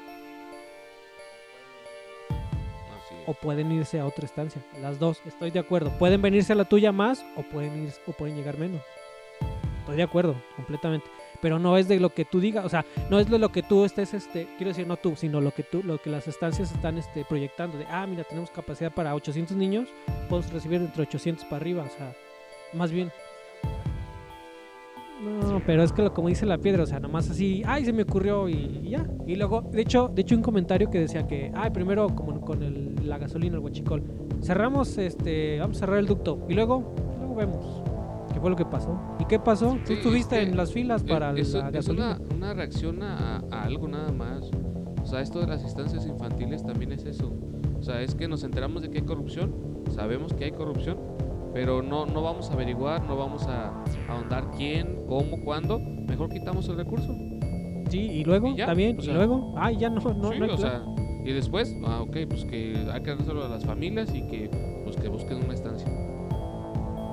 O 3.26 3.32
pueden 3.34 3.72
irse 3.72 3.98
a 3.98 4.06
otra 4.06 4.26
estancia. 4.26 4.62
Las 4.80 4.98
dos, 4.98 5.22
estoy 5.26 5.50
de 5.50 5.58
acuerdo. 5.58 5.90
Pueden 5.98 6.22
venirse 6.22 6.52
a 6.52 6.56
la 6.56 6.66
tuya 6.66 6.92
más 6.92 7.24
o 7.36 7.42
pueden 7.42 7.84
ir 7.84 7.92
o 8.06 8.12
pueden 8.12 8.36
llegar 8.36 8.58
menos. 8.58 8.82
Estoy 9.84 9.96
de 9.98 10.02
acuerdo, 10.02 10.34
completamente. 10.56 11.06
Pero 11.42 11.58
no 11.58 11.76
es 11.76 11.88
de 11.88 12.00
lo 12.00 12.08
que 12.08 12.24
tú 12.24 12.40
digas, 12.40 12.64
o 12.64 12.70
sea, 12.70 12.86
no 13.10 13.18
es 13.18 13.28
de 13.28 13.38
lo 13.38 13.50
que 13.50 13.62
tú 13.62 13.84
estés, 13.84 14.14
este, 14.14 14.46
quiero 14.56 14.70
decir, 14.70 14.86
no 14.86 14.96
tú, 14.96 15.14
sino 15.14 15.42
lo 15.42 15.50
que 15.50 15.62
tú, 15.62 15.82
lo 15.84 15.98
que 15.98 16.08
las 16.08 16.26
estancias 16.26 16.72
están 16.72 16.96
este, 16.96 17.22
proyectando. 17.26 17.76
De, 17.76 17.84
ah, 17.90 18.06
mira, 18.06 18.24
tenemos 18.24 18.50
capacidad 18.50 18.90
para 18.90 19.14
800 19.14 19.54
niños, 19.54 19.88
podemos 20.30 20.50
recibir 20.50 20.80
entre 20.80 21.02
800 21.02 21.44
para 21.44 21.56
arriba, 21.56 21.82
o 21.82 21.90
sea, 21.98 22.14
más 22.72 22.90
bien. 22.90 23.10
No, 25.22 25.62
pero 25.66 25.82
es 25.82 25.92
que 25.92 26.02
lo, 26.02 26.12
como 26.12 26.28
dice 26.28 26.44
la 26.46 26.58
piedra, 26.58 26.82
o 26.82 26.86
sea, 26.86 26.98
nomás 26.98 27.30
así, 27.30 27.62
ay, 27.66 27.84
se 27.84 27.92
me 27.92 28.02
ocurrió 28.02 28.48
y, 28.48 28.88
ya. 28.88 29.06
Y 29.26 29.36
luego, 29.36 29.62
de 29.62 29.82
hecho, 29.82 30.08
de 30.08 30.22
hecho 30.22 30.34
un 30.34 30.42
comentario 30.42 30.90
que 30.90 30.98
decía 31.00 31.26
que, 31.26 31.52
ay, 31.54 31.70
primero 31.70 32.08
como 32.14 32.40
con 32.40 32.62
el- 32.62 32.94
la 33.08 33.18
gasolina, 33.18 33.54
el 33.56 33.60
huachicol, 33.60 34.02
cerramos, 34.42 34.98
este, 34.98 35.58
vamos 35.60 35.76
a 35.76 35.80
cerrar 35.80 35.98
el 35.98 36.06
ducto 36.06 36.44
y 36.48 36.54
luego, 36.54 36.94
luego 37.18 37.34
vemos 37.36 37.82
fue 38.44 38.50
lo 38.50 38.56
que 38.56 38.66
pasó. 38.66 39.00
¿Y 39.18 39.24
qué 39.24 39.38
pasó? 39.38 39.70
Tú 39.72 39.86
Sí, 39.86 39.92
estuviste 39.94 40.36
es 40.36 40.44
que 40.44 40.50
en 40.50 40.56
las 40.58 40.70
filas 40.70 41.02
para 41.02 41.30
Eh, 41.30 41.40
eso 41.40 41.60
la 41.60 41.68
es 41.68 41.72
gasolina. 41.72 42.18
una, 42.28 42.34
una 42.36 42.52
reacción 42.54 43.02
a, 43.02 43.42
a 43.50 43.62
algo 43.62 43.88
nada 43.88 44.12
más. 44.12 44.50
O 45.02 45.06
sea, 45.06 45.22
esto 45.22 45.40
de 45.40 45.46
las 45.46 45.62
instancias 45.62 46.06
infantiles 46.06 46.62
también 46.62 46.92
es 46.92 47.06
eso. 47.06 47.32
O 47.78 47.82
sea, 47.82 48.02
es 48.02 48.14
que 48.14 48.28
nos 48.28 48.44
enteramos 48.44 48.82
de 48.82 48.90
que 48.90 48.98
hay 48.98 49.04
corrupción, 49.04 49.54
sabemos 49.88 50.34
que 50.34 50.44
hay 50.44 50.52
corrupción, 50.52 50.98
pero 51.54 51.80
no, 51.82 52.04
no 52.04 52.20
vamos 52.22 52.50
a 52.50 52.52
averiguar, 52.52 53.02
no 53.06 53.16
vamos 53.16 53.46
a, 53.46 53.68
a 53.70 53.84
ahondar 54.12 54.50
quién, 54.58 55.06
cómo, 55.08 55.42
cuándo. 55.42 55.78
Mejor 55.78 56.28
quitamos 56.28 56.68
el 56.68 56.76
recurso. 56.76 57.14
Sí, 57.88 57.98
y 58.00 58.24
luego 58.24 58.48
y 58.48 58.56
ya, 58.56 58.66
también, 58.66 58.98
o 58.98 59.00
y 59.00 59.04
sea, 59.06 59.14
luego, 59.14 59.54
ay, 59.56 59.78
ya 59.78 59.88
no, 59.88 60.00
no, 60.02 60.32
sí, 60.32 60.38
no 60.38 60.52
o 60.52 60.56
sea, 60.58 60.82
y 61.24 61.32
después, 61.32 61.74
ah, 61.86 62.02
ok, 62.02 62.16
pues 62.28 62.44
que 62.44 62.76
hay 62.92 63.02
que 63.02 63.10
dárselo 63.14 63.42
a 63.46 63.48
las 63.48 63.64
familias 63.64 64.14
y 64.14 64.26
que, 64.26 64.50
pues 64.84 64.96
que 64.96 65.08
busquen 65.08 65.42
una 65.44 65.54
estancia. 65.54 65.88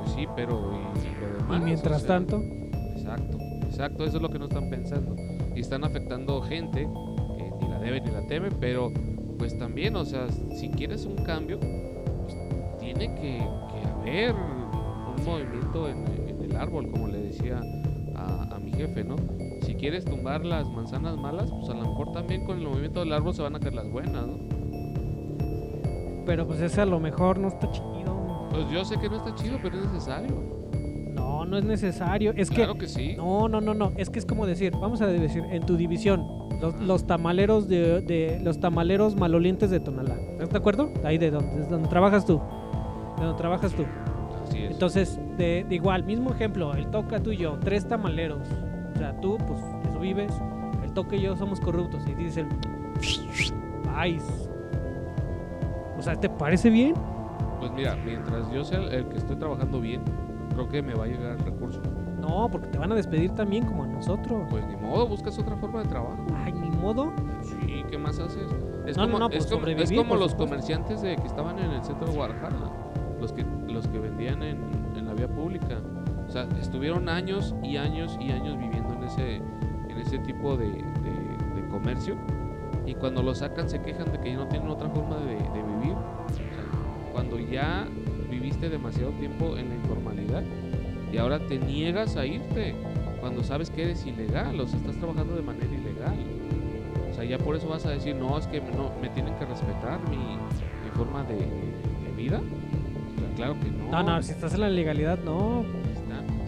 Pues 0.02 0.12
sí, 0.16 0.26
pero 0.36 0.91
y, 1.52 1.56
O 1.56 1.64
mientras 1.64 2.02
sea, 2.02 2.08
tanto, 2.08 2.42
Exacto, 2.96 3.38
exacto, 3.64 4.06
eso 4.06 4.18
es 4.18 4.24
lo 4.24 4.30
que 4.30 4.40
no 4.40 4.46
están 4.46 4.70
pensando. 4.70 5.16
Y 5.56 5.60
están 5.60 5.84
afectando 5.84 6.42
gente 6.42 6.88
que 7.38 7.52
ni 7.62 7.70
la 7.70 7.80
debe 7.80 8.02
ni 8.02 8.12
la 8.12 8.26
teme, 8.28 8.50
pero 8.52 8.92
pues 9.38 9.58
también, 9.58 9.96
o 9.96 10.06
sea, 10.06 10.28
si 10.30 10.70
quieres 10.70 11.06
un 11.06 11.16
cambio, 11.24 11.60
pues 11.60 12.36
tiene 12.80 13.14
que, 13.16 13.38
que 13.40 13.88
haber 13.88 14.36
un 14.36 15.26
movimiento 15.26 15.90
en, 15.90 16.06
en 16.28 16.42
el 16.44 16.56
árbol, 16.56 16.90
como 16.92 17.08
le 17.08 17.22
decía 17.24 17.62
a, 18.16 18.56
a 18.56 18.60
mi 18.60 18.72
jefe, 18.72 19.04
¿no? 19.04 19.16
Si 19.64 19.74
quieres 19.76 20.06
tumbar 20.06 20.46
las 20.46 20.70
manzanas 20.70 21.18
malas, 21.18 21.52
pues 21.52 21.70
a 21.70 21.74
lo 21.74 21.82
mejor 21.82 22.12
también 22.12 22.46
con 22.46 22.60
el 22.60 22.68
movimiento 22.68 23.00
del 23.00 23.14
árbol 23.14 23.34
se 23.34 23.42
van 23.42 23.56
a 23.56 23.60
caer 23.60 23.74
las 23.74 23.90
buenas, 23.90 24.28
¿no? 24.28 24.62
pero 26.26 26.48
pues 26.48 26.62
ese 26.62 26.82
a 26.82 26.86
lo 26.86 27.00
mejor 27.00 27.40
no 27.40 27.48
está 27.48 27.70
chido. 27.72 28.48
Pues 28.52 28.70
yo 28.70 28.86
sé 28.86 28.98
que 28.98 29.10
no 29.10 29.18
está 29.18 29.36
chido, 29.36 29.58
pero 29.62 29.78
es 29.78 29.86
necesario. 29.92 30.61
No, 31.42 31.52
no 31.52 31.58
es 31.58 31.64
necesario. 31.66 32.34
Es 32.36 32.50
que 32.50 32.58
claro 32.58 32.76
que, 32.76 32.88
sí. 32.88 33.16
No, 33.18 33.48
no, 33.50 33.62
no, 33.62 33.74
no. 33.74 33.92
Es 33.98 34.10
que 34.10 34.20
es 34.20 34.26
como 34.26 34.46
decir, 34.46 34.74
vamos 34.80 35.02
a 35.02 35.08
decir, 35.08 35.44
en 35.52 35.66
tu 35.66 35.76
división, 35.76 36.26
los, 36.62 36.80
los 36.80 37.08
tamaleros 37.08 37.68
de, 37.68 38.02
de- 38.02 38.40
los 38.44 38.60
tamaleros 38.60 39.16
malolientes 39.16 39.70
de 39.72 39.80
Tonalá. 39.80 40.16
¿Estás 40.34 40.50
de 40.52 40.58
acuerdo? 40.58 40.92
Ahí 41.04 41.18
de 41.18 41.32
donde, 41.32 41.62
de 41.62 41.68
donde 41.68 41.88
trabajas 41.90 42.26
tú. 42.26 42.40
De 43.18 43.26
donde 43.26 43.38
trabajas 43.38 43.74
tú. 43.74 43.86
Así 44.48 44.60
es. 44.64 44.72
Entonces, 44.72 45.20
de, 45.38 45.66
de 45.68 45.76
igual, 45.76 46.04
mismo 46.04 46.32
ejemplo, 46.32 46.74
el 46.76 46.88
toca 46.92 47.20
tú 47.22 47.32
y 47.32 47.38
yo, 47.38 47.58
tres 47.60 47.88
tamaleros. 47.88 48.48
O 48.94 48.98
sea, 48.98 49.20
tú, 49.20 49.38
pues, 49.48 49.60
eso 49.90 50.00
vives. 50.00 50.32
El 50.84 50.92
toca 50.94 51.16
y 51.16 51.22
yo 51.22 51.36
somos 51.36 51.60
corruptos. 51.60 52.04
Y 52.08 52.14
dicen, 52.14 52.50
¡Ay! 53.96 54.20
O 55.98 56.02
sea, 56.02 56.16
¿te 56.16 56.30
parece 56.30 56.70
bien? 56.70 56.94
Pues 57.60 57.72
mira, 57.74 57.96
mientras 58.04 58.52
yo 58.52 58.64
sea 58.64 58.80
el, 58.80 58.92
el 58.94 59.06
que 59.06 59.18
estoy 59.18 59.36
trabajando 59.36 59.80
bien, 59.80 60.02
creo 60.68 60.82
que 60.84 60.88
me 60.88 60.94
va 60.94 61.06
a 61.06 61.08
llegar 61.08 61.32
el 61.34 61.40
recurso. 61.40 61.82
No, 62.20 62.50
porque 62.52 62.68
te 62.68 62.78
van 62.78 62.92
a 62.92 62.96
despedir 62.96 63.32
también 63.32 63.66
como 63.66 63.84
a 63.84 63.88
nosotros. 63.88 64.46
Pues 64.50 64.66
ni 64.68 64.76
modo, 64.76 65.08
buscas 65.08 65.38
otra 65.40 65.56
forma 65.58 65.82
de 65.82 65.90
trabajo. 65.90 66.18
Ay, 66.36 66.54
ni 66.54 66.70
modo. 66.70 67.12
Sí, 67.42 67.84
¿qué 67.90 67.98
más 67.98 68.20
haces? 68.20 68.48
Es 68.86 68.96
No, 68.98 69.04
no, 69.06 69.14
como, 69.14 69.20
no, 69.20 69.26
es 69.30 69.46
pues 69.48 69.52
como, 69.52 69.68
es 69.68 69.92
como 69.92 70.16
los 70.16 70.36
comerciantes 70.36 71.02
de 71.02 71.16
que 71.16 71.28
estaban 71.28 71.58
en 71.60 71.72
el 71.72 71.84
centro 71.84 72.08
de 72.08 72.14
Guadalajara, 72.16 72.56
los 73.20 73.34
que, 73.34 73.46
los 73.68 73.88
que 73.88 74.00
vendían 74.00 74.44
en, 74.44 74.58
en 74.96 75.06
la 75.08 75.14
vía 75.14 75.28
pública. 75.28 75.80
O 76.28 76.32
sea, 76.32 76.48
estuvieron 76.60 77.10
años 77.10 77.56
y 77.64 77.78
años 77.78 78.18
y 78.22 78.32
años 78.32 78.58
viviendo 78.58 78.94
en 78.94 79.04
ese, 79.04 79.36
en 79.38 79.98
ese 79.98 80.20
tipo 80.20 80.56
de, 80.58 80.68
de- 80.68 81.62
de 81.62 81.68
comercio. 81.70 82.16
Y 82.86 82.94
cuando 82.96 83.22
lo 83.22 83.34
sacan 83.36 83.70
se 83.70 83.82
quejan 83.82 84.12
de 84.12 84.20
que 84.20 84.32
ya 84.32 84.38
no 84.38 84.48
tienen 84.48 84.70
otra 84.70 84.90
forma 84.90 85.18
de, 85.18 85.36
de 85.36 85.64
vivir. 85.78 85.94
O 85.94 86.30
sea, 86.34 86.46
cuando 87.12 87.38
ya 87.40 87.88
viviste 88.30 88.70
demasiado 88.70 89.12
tiempo 89.12 89.58
en 89.58 89.70
la 89.70 89.76
y 91.12 91.18
ahora 91.18 91.40
te 91.40 91.58
niegas 91.60 92.16
a 92.16 92.26
irte 92.26 92.74
cuando 93.20 93.44
sabes 93.44 93.70
que 93.70 93.84
eres 93.84 94.06
ilegal, 94.06 94.60
o 94.60 94.68
sea, 94.68 94.80
estás 94.80 94.96
trabajando 94.98 95.36
de 95.36 95.42
manera 95.42 95.66
ilegal. 95.68 96.16
O 97.12 97.14
sea, 97.14 97.24
ya 97.26 97.38
por 97.38 97.56
eso 97.56 97.68
vas 97.68 97.86
a 97.86 97.90
decir, 97.92 98.16
no, 98.16 98.38
es 98.38 98.48
que 98.48 98.62
me- 98.62 98.72
no, 98.72 98.92
me 99.02 99.10
tienen 99.10 99.34
que 99.36 99.46
respetar 99.46 100.00
mi, 100.10 100.18
mi 100.18 100.90
forma 100.96 101.24
de, 101.24 101.36
de 101.36 102.12
vida. 102.16 102.38
O 102.40 103.20
sea, 103.20 103.36
claro 103.36 103.56
que 103.60 103.70
no. 103.70 103.92
No, 103.92 104.04
no, 104.04 104.24
si 104.24 104.32
estás 104.32 104.54
en 104.54 104.62
la 104.62 104.70
legalidad, 104.70 105.20
no. 105.24 105.64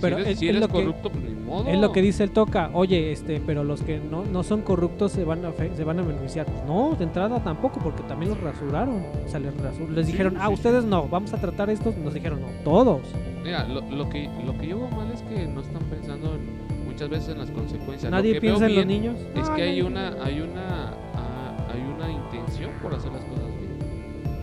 Pero 0.02 0.18
si 0.18 0.22
eres, 0.24 0.34
es- 0.34 0.40
si 0.40 0.46
es 0.48 0.50
eres 0.56 0.62
lo 0.62 0.68
que- 0.68 0.74
corrupto, 0.74 1.10
pues 1.12 1.24
modo. 1.54 1.70
Es 1.70 1.78
lo 1.80 1.92
que 1.92 2.02
dice 2.02 2.24
el 2.24 2.32
Toca. 2.32 2.70
Oye, 2.74 3.12
este, 3.12 3.42
pero 3.46 3.64
los 3.64 3.82
que 3.82 4.00
no, 4.00 4.24
no 4.26 4.44
son 4.44 4.62
corruptos 4.62 5.12
se 5.12 5.24
van 5.24 5.46
a 5.46 5.52
fe- 5.52 5.72
se 5.76 5.84
van 5.84 6.00
a 6.00 6.02
beneficiar. 6.04 6.46
Pues 6.46 6.64
no, 6.66 6.96
de 6.98 7.04
entrada 7.04 7.44
tampoco, 7.44 7.80
porque 7.80 8.04
también 8.04 8.32
los 8.32 8.42
rasuraron. 8.42 9.04
O 9.26 9.30
sea, 9.30 9.40
les, 9.40 9.54
rasu- 9.56 9.88
les 9.90 10.06
Sí, 10.06 10.12
dijeron, 10.12 10.36
ah, 10.40 10.48
sí, 10.48 10.54
ustedes 10.54 10.84
no, 10.86 11.08
vamos 11.08 11.34
a 11.34 11.38
tratar 11.38 11.70
estos. 11.70 11.96
Nos 11.98 12.14
dijeron, 12.14 12.42
no, 12.42 12.48
todos. 12.64 13.02
Mira, 13.44 13.68
lo, 13.68 13.82
lo 13.82 14.10
que, 14.10 14.30
lo 14.46 14.58
que 14.58 14.68
yo 14.68 14.78
veo 14.80 14.88
mal 14.90 15.12
es 15.12 15.22
que 15.24 15.46
no 15.48 15.62
están 15.62 15.82
pensando 15.84 16.36
en- 16.36 16.64
muchas 16.86 17.10
veces 17.10 17.30
en 17.30 17.40
las 17.40 17.50
consecuencias. 17.52 18.12
Lo 18.12 18.18
Nadie 18.18 18.34
que 18.34 18.40
veo 18.40 18.52
piensa 18.58 18.66
en 18.68 18.76
los 18.76 18.86
niños. 18.86 19.16
Es 19.36 19.50
que 19.50 19.62
hay 19.64 19.82
no. 19.82 19.88
una, 19.88 20.10
hay 20.24 20.42
una, 20.42 20.94
ah, 21.16 21.68
hay 21.74 21.82
una 21.82 22.12
intención 22.12 22.72
por 22.82 22.94
hacer 22.94 23.12
las 23.12 23.24
cosas 23.26 23.46
bien. 23.60 23.74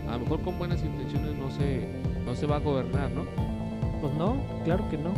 A 0.08 0.14
lo 0.14 0.20
mejor 0.20 0.40
con 0.40 0.58
buenas 0.58 0.82
intenciones 0.84 1.36
no 1.38 1.50
se, 1.50 1.86
no 2.26 2.34
se 2.34 2.46
va 2.46 2.56
a 2.56 2.58
gobernar, 2.58 3.10
¿no? 3.12 3.22
Pues 4.00 4.12
no, 4.14 4.36
claro 4.64 4.88
que 4.90 4.96
no. 4.98 5.10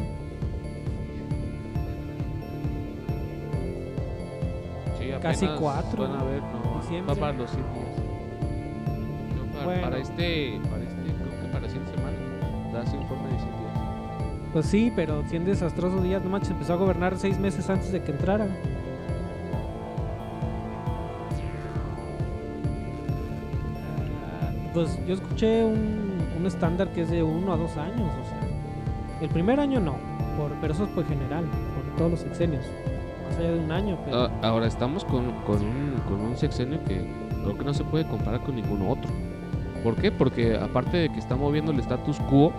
Casi 5.23 5.47
cuatro, 5.59 6.03
Van 6.09 6.19
a 6.21 6.25
ver, 6.25 6.43
no, 6.43 6.81
diciembre. 6.81 7.15
va 7.15 7.21
para 7.21 7.33
los 7.39 7.51
100 7.51 7.63
días. 7.75 7.97
Yo 9.37 9.53
para, 9.53 9.65
Bueno. 9.65 9.83
para 9.83 9.99
este, 9.99 10.61
para 10.71 10.83
este, 10.83 11.03
creo 11.03 11.41
que 11.43 11.49
para 11.53 11.69
100 11.69 11.87
semanas, 11.87 12.73
das 12.73 12.93
informe 12.95 13.29
de 13.31 13.39
100 13.39 13.51
días. 13.51 13.79
Pues 14.53 14.67
sí, 14.67 14.93
pero 14.95 15.23
100 15.29 15.45
desastrosos 15.45 16.03
días. 16.03 16.23
No 16.23 16.31
manches, 16.31 16.51
empezó 16.51 16.73
a 16.75 16.77
gobernar 16.77 17.17
seis 17.17 17.39
meses 17.39 17.71
antes 17.71 17.93
de 17.93 18.03
que 18.03 18.11
entrara. 18.11 18.49
Pues 24.75 24.99
yo 25.07 25.15
escuché 25.15 25.65
un, 25.65 26.19
un 26.39 26.47
estándar 26.47 26.89
que 26.89 27.03
es 27.03 27.11
de 27.11 27.23
uno 27.23 27.53
a 27.53 27.57
dos 27.57 27.77
años, 27.77 28.11
o 28.21 28.25
sea. 28.29 28.41
El 29.21 29.29
primer 29.29 29.61
año 29.61 29.81
no, 29.81 29.97
por, 30.39 30.51
pero 30.61 30.73
eso 30.73 30.85
es 30.85 30.91
por 30.91 31.07
general, 31.07 31.45
por 31.45 31.97
todos 31.97 32.11
los 32.13 32.21
sexenios. 32.21 32.65
Ah, 34.15 34.31
ahora 34.43 34.67
estamos 34.67 35.05
con, 35.05 35.33
con, 35.43 35.63
un, 35.63 35.95
con 36.09 36.21
un 36.21 36.37
sexenio 36.37 36.83
que 36.85 37.05
creo 37.43 37.57
que 37.59 37.65
no 37.65 37.75
se 37.75 37.85
puede 37.85 38.07
comparar 38.07 38.41
con 38.43 38.57
ningún 38.57 38.83
otro. 38.83 39.11
¿Por 39.83 39.97
qué? 39.97 40.13
Porque 40.13 40.57
aparte 40.57 40.97
de 40.97 41.09
que 41.13 41.19
está 41.19 41.35
moviendo 41.37 41.73
el 41.73 41.81
status 41.81 42.19
quo, 42.31 42.53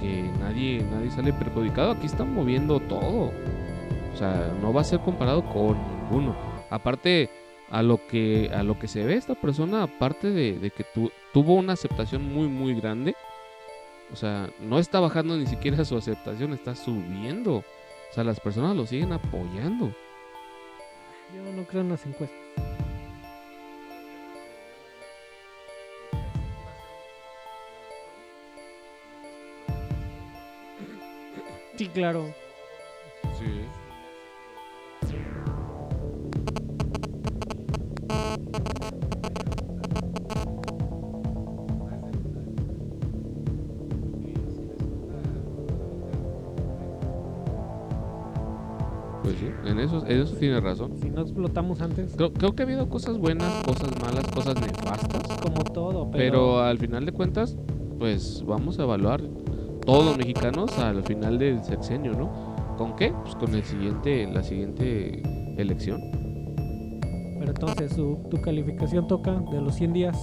que 0.00 0.30
nadie, 0.40 0.82
nadie 0.90 1.10
sale 1.10 1.32
perjudicado, 1.32 1.92
aquí 1.92 2.06
están 2.06 2.32
moviendo 2.34 2.80
todo. 2.80 3.32
O 4.12 4.16
sea, 4.16 4.52
no 4.62 4.72
va 4.72 4.80
a 4.80 4.84
ser 4.84 5.00
comparado 5.00 5.44
con 5.44 5.76
ninguno. 6.02 6.34
Aparte, 6.70 7.28
a 7.70 7.82
lo 7.82 7.98
que, 8.06 8.50
a 8.54 8.62
lo 8.62 8.78
que 8.78 8.88
se 8.88 9.04
ve 9.04 9.14
esta 9.14 9.34
persona, 9.34 9.82
aparte 9.82 10.30
de, 10.30 10.58
de 10.58 10.70
que 10.70 10.84
tu- 10.84 11.10
tuvo 11.32 11.54
una 11.54 11.72
aceptación 11.74 12.32
muy, 12.32 12.46
muy 12.48 12.74
grande, 12.74 13.14
o 14.12 14.16
sea, 14.16 14.48
no 14.60 14.78
está 14.78 15.00
bajando 15.00 15.36
ni 15.36 15.46
siquiera 15.46 15.84
su 15.84 15.96
aceptación, 15.96 16.52
está 16.52 16.74
subiendo. 16.74 17.56
O 17.56 17.64
sea, 18.14 18.22
las 18.24 18.38
personas 18.38 18.76
lo 18.76 18.86
siguen 18.86 19.12
apoyando. 19.12 19.92
Yo 21.34 21.52
no 21.52 21.64
creo 21.64 21.80
en 21.80 21.88
las 21.88 22.06
encuestas. 22.06 22.38
Sí, 31.76 31.88
claro. 31.88 32.43
Eso, 50.14 50.22
en 50.22 50.28
eso 50.28 50.36
tiene 50.36 50.60
razón. 50.60 50.92
Si 51.00 51.10
no 51.10 51.22
explotamos 51.22 51.80
antes, 51.80 52.14
Creo, 52.16 52.32
creo 52.32 52.54
que 52.54 52.62
ha 52.62 52.66
habido 52.66 52.88
cosas 52.88 53.18
buenas, 53.18 53.52
cosas 53.64 53.90
malas, 54.02 54.26
cosas 54.32 54.54
nefastas. 54.60 55.38
como 55.40 55.62
todo, 55.64 56.10
Pero 56.10 56.12
pero, 56.12 56.60
al 56.60 56.78
final 56.78 57.04
de 57.06 57.12
cuentas, 57.12 57.56
pues 57.98 58.42
vamos 58.46 58.78
a 58.78 58.82
evaluar 58.84 59.20
todos 59.84 60.04
los 60.04 60.16
mexicanos 60.18 60.78
al 60.78 61.02
final 61.02 61.38
del 61.38 61.62
sexenio, 61.62 62.12
¿no? 62.12 62.54
¿Con 62.78 62.96
qué? 62.96 63.12
Pues 63.22 63.34
con 63.36 63.54
el 63.54 63.62
siguiente, 63.64 64.26
la 64.32 64.42
siguiente 64.42 65.22
elección. 65.56 66.00
pero 67.38 67.50
entonces 67.52 67.92
su- 67.92 68.18
tu 68.30 68.40
calificación 68.40 69.06
toca 69.06 69.32
de 69.52 69.60
los 69.60 69.74
100 69.74 69.92
días. 69.92 70.16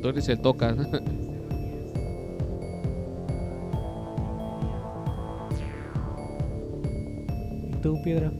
Tú 0.00 0.08
eres 0.08 0.28
el 0.28 0.40
toca. 0.40 0.74
tú, 7.86 8.02
Piedra? 8.02 8.32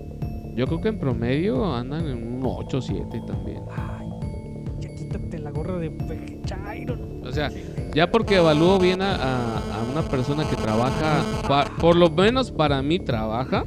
Yo 0.55 0.67
creo 0.67 0.81
que 0.81 0.89
en 0.89 0.99
promedio 0.99 1.75
andan 1.75 2.07
en 2.09 2.17
un 2.17 2.43
8 2.45 2.81
7 2.81 3.23
también. 3.27 3.63
Ay, 3.77 4.09
ya 4.81 4.95
quítate 4.95 5.39
la 5.39 5.51
gorra 5.51 5.79
de 5.79 5.93
Chairo. 6.45 6.97
O 7.25 7.31
sea, 7.33 7.51
ya 7.95 8.11
porque 8.11 8.37
evalúo 8.37 8.79
bien 8.79 9.03
a, 9.03 9.15
a- 9.15 9.81
a 9.81 9.85
una 9.93 10.03
persona 10.03 10.49
que 10.49 10.57
trabaja, 10.57 11.23
pa- 11.47 11.71
por 11.81 11.95
lo 11.97 12.09
menos 12.11 12.51
para 12.51 12.81
mí 12.83 12.99
trabaja, 12.99 13.65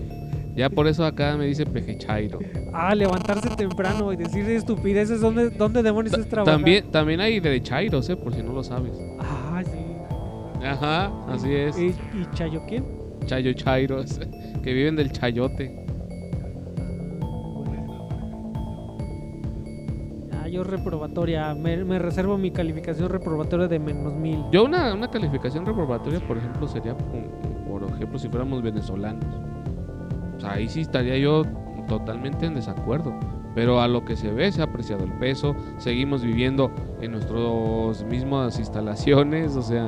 ya 0.55 0.69
por 0.69 0.87
eso 0.87 1.05
acá 1.05 1.37
me 1.37 1.45
dice 1.45 1.65
pejechairo. 1.65 2.39
Ah, 2.73 2.93
levantarse 2.95 3.49
temprano 3.55 4.11
y 4.11 4.15
decir 4.17 4.49
estupideces. 4.49 5.21
¿Dónde, 5.21 5.49
dónde 5.51 5.83
demonios 5.83 6.17
es 6.17 6.27
trabajar? 6.27 6.55
También, 6.57 6.91
también 6.91 7.21
hay 7.21 7.39
de 7.39 7.61
chairos, 7.61 8.09
¿eh? 8.09 8.15
Por 8.17 8.33
si 8.33 8.41
no 8.43 8.51
lo 8.51 8.63
sabes. 8.63 8.93
Ah, 9.19 9.61
sí. 9.63 10.65
Ajá, 10.65 11.11
así 11.29 11.53
es. 11.53 11.77
¿Y, 11.77 11.95
y 12.13 12.25
Chayo 12.33 12.61
quién? 12.67 12.98
Chayo 13.25 13.53
chairos, 13.53 14.19
que 14.63 14.73
viven 14.73 14.95
del 14.95 15.11
chayote. 15.11 15.85
Ah, 20.33 20.47
yo 20.47 20.63
reprobatoria. 20.63 21.53
Me, 21.53 21.83
me 21.83 21.99
reservo 21.99 22.37
mi 22.37 22.51
calificación 22.51 23.09
reprobatoria 23.09 23.67
de 23.67 23.79
menos 23.79 24.13
mil. 24.13 24.43
Yo 24.51 24.65
una, 24.65 24.93
una 24.93 25.09
calificación 25.09 25.65
reprobatoria, 25.65 26.19
por 26.19 26.37
ejemplo, 26.37 26.67
sería, 26.67 26.95
por, 26.95 27.81
por 27.81 27.95
ejemplo, 27.95 28.17
si 28.19 28.29
fuéramos 28.29 28.61
venezolanos. 28.61 29.25
O 30.37 30.39
sea, 30.39 30.53
ahí 30.53 30.69
sí 30.69 30.81
estaría 30.81 31.17
yo 31.17 31.43
totalmente 31.87 32.45
en 32.45 32.55
desacuerdo. 32.55 33.13
Pero 33.55 33.81
a 33.81 33.87
lo 33.87 34.05
que 34.05 34.15
se 34.15 34.31
ve, 34.31 34.51
se 34.51 34.61
ha 34.61 34.65
apreciado 34.65 35.03
el 35.03 35.11
peso, 35.13 35.55
seguimos 35.77 36.23
viviendo 36.23 36.71
en 37.01 37.11
nuestras 37.11 38.05
mismas 38.05 38.59
instalaciones, 38.59 39.55
o 39.55 39.61
sea, 39.61 39.87